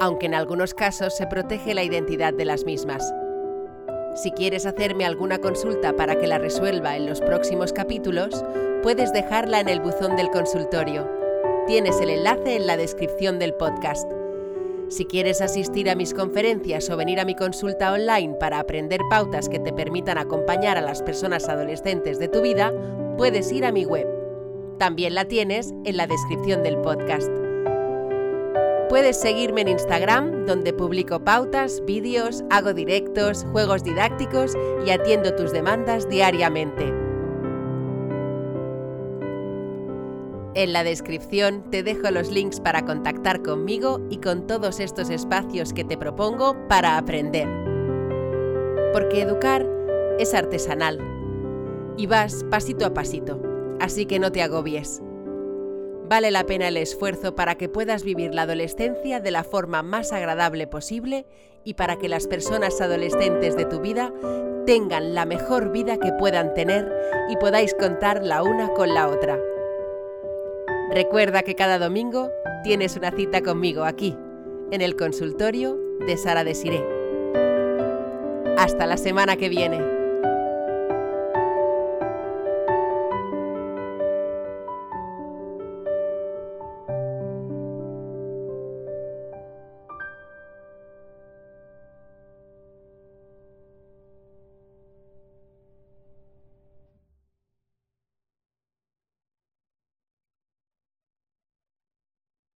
aunque 0.00 0.26
en 0.26 0.34
algunos 0.34 0.74
casos 0.74 1.16
se 1.16 1.26
protege 1.26 1.74
la 1.74 1.84
identidad 1.84 2.34
de 2.34 2.44
las 2.44 2.64
mismas. 2.64 3.12
Si 4.14 4.30
quieres 4.30 4.64
hacerme 4.64 5.04
alguna 5.04 5.38
consulta 5.38 5.94
para 5.94 6.18
que 6.18 6.26
la 6.26 6.38
resuelva 6.38 6.96
en 6.96 7.06
los 7.06 7.20
próximos 7.20 7.72
capítulos, 7.72 8.44
puedes 8.82 9.12
dejarla 9.12 9.60
en 9.60 9.68
el 9.68 9.80
buzón 9.80 10.16
del 10.16 10.30
consultorio. 10.30 11.08
Tienes 11.66 12.00
el 12.00 12.10
enlace 12.10 12.56
en 12.56 12.66
la 12.66 12.76
descripción 12.76 13.38
del 13.38 13.54
podcast. 13.54 14.10
Si 14.88 15.04
quieres 15.04 15.40
asistir 15.40 15.90
a 15.90 15.96
mis 15.96 16.14
conferencias 16.14 16.88
o 16.90 16.96
venir 16.96 17.18
a 17.18 17.24
mi 17.24 17.34
consulta 17.34 17.92
online 17.92 18.34
para 18.38 18.60
aprender 18.60 19.00
pautas 19.10 19.48
que 19.48 19.58
te 19.58 19.72
permitan 19.72 20.16
acompañar 20.16 20.78
a 20.78 20.82
las 20.82 21.02
personas 21.02 21.48
adolescentes 21.48 22.18
de 22.18 22.28
tu 22.28 22.40
vida, 22.40 22.72
puedes 23.18 23.50
ir 23.50 23.64
a 23.64 23.72
mi 23.72 23.84
web. 23.84 24.06
También 24.78 25.14
la 25.14 25.24
tienes 25.24 25.74
en 25.84 25.96
la 25.96 26.06
descripción 26.06 26.62
del 26.62 26.78
podcast. 26.78 27.45
Puedes 28.88 29.20
seguirme 29.20 29.62
en 29.62 29.68
Instagram, 29.68 30.46
donde 30.46 30.72
publico 30.72 31.18
pautas, 31.18 31.82
vídeos, 31.86 32.44
hago 32.50 32.72
directos, 32.72 33.44
juegos 33.50 33.82
didácticos 33.82 34.52
y 34.86 34.90
atiendo 34.90 35.34
tus 35.34 35.50
demandas 35.52 36.08
diariamente. 36.08 36.94
En 40.54 40.72
la 40.72 40.84
descripción 40.84 41.68
te 41.68 41.82
dejo 41.82 42.12
los 42.12 42.30
links 42.30 42.60
para 42.60 42.84
contactar 42.84 43.42
conmigo 43.42 44.00
y 44.08 44.18
con 44.18 44.46
todos 44.46 44.78
estos 44.78 45.10
espacios 45.10 45.72
que 45.72 45.84
te 45.84 45.98
propongo 45.98 46.56
para 46.68 46.96
aprender. 46.96 47.48
Porque 48.92 49.22
educar 49.22 49.66
es 50.20 50.32
artesanal 50.32 51.00
y 51.96 52.06
vas 52.06 52.44
pasito 52.50 52.86
a 52.86 52.94
pasito, 52.94 53.42
así 53.80 54.06
que 54.06 54.20
no 54.20 54.30
te 54.30 54.42
agobies. 54.42 55.02
Vale 56.08 56.30
la 56.30 56.44
pena 56.44 56.68
el 56.68 56.76
esfuerzo 56.76 57.34
para 57.34 57.56
que 57.56 57.68
puedas 57.68 58.04
vivir 58.04 58.32
la 58.32 58.42
adolescencia 58.42 59.18
de 59.18 59.30
la 59.32 59.42
forma 59.42 59.82
más 59.82 60.12
agradable 60.12 60.68
posible 60.68 61.26
y 61.64 61.74
para 61.74 61.96
que 61.96 62.08
las 62.08 62.28
personas 62.28 62.80
adolescentes 62.80 63.56
de 63.56 63.64
tu 63.64 63.80
vida 63.80 64.12
tengan 64.66 65.14
la 65.14 65.26
mejor 65.26 65.72
vida 65.72 65.96
que 65.98 66.12
puedan 66.12 66.54
tener 66.54 66.92
y 67.28 67.36
podáis 67.36 67.74
contar 67.74 68.24
la 68.24 68.44
una 68.44 68.68
con 68.68 68.94
la 68.94 69.08
otra. 69.08 69.36
Recuerda 70.92 71.42
que 71.42 71.56
cada 71.56 71.80
domingo 71.80 72.30
tienes 72.62 72.96
una 72.96 73.10
cita 73.10 73.42
conmigo 73.42 73.82
aquí, 73.82 74.16
en 74.70 74.82
el 74.82 74.94
consultorio 74.94 75.76
de 76.06 76.16
Sara 76.16 76.44
Desiré. 76.44 76.84
Hasta 78.56 78.86
la 78.86 78.96
semana 78.96 79.36
que 79.36 79.48
viene. 79.48 79.95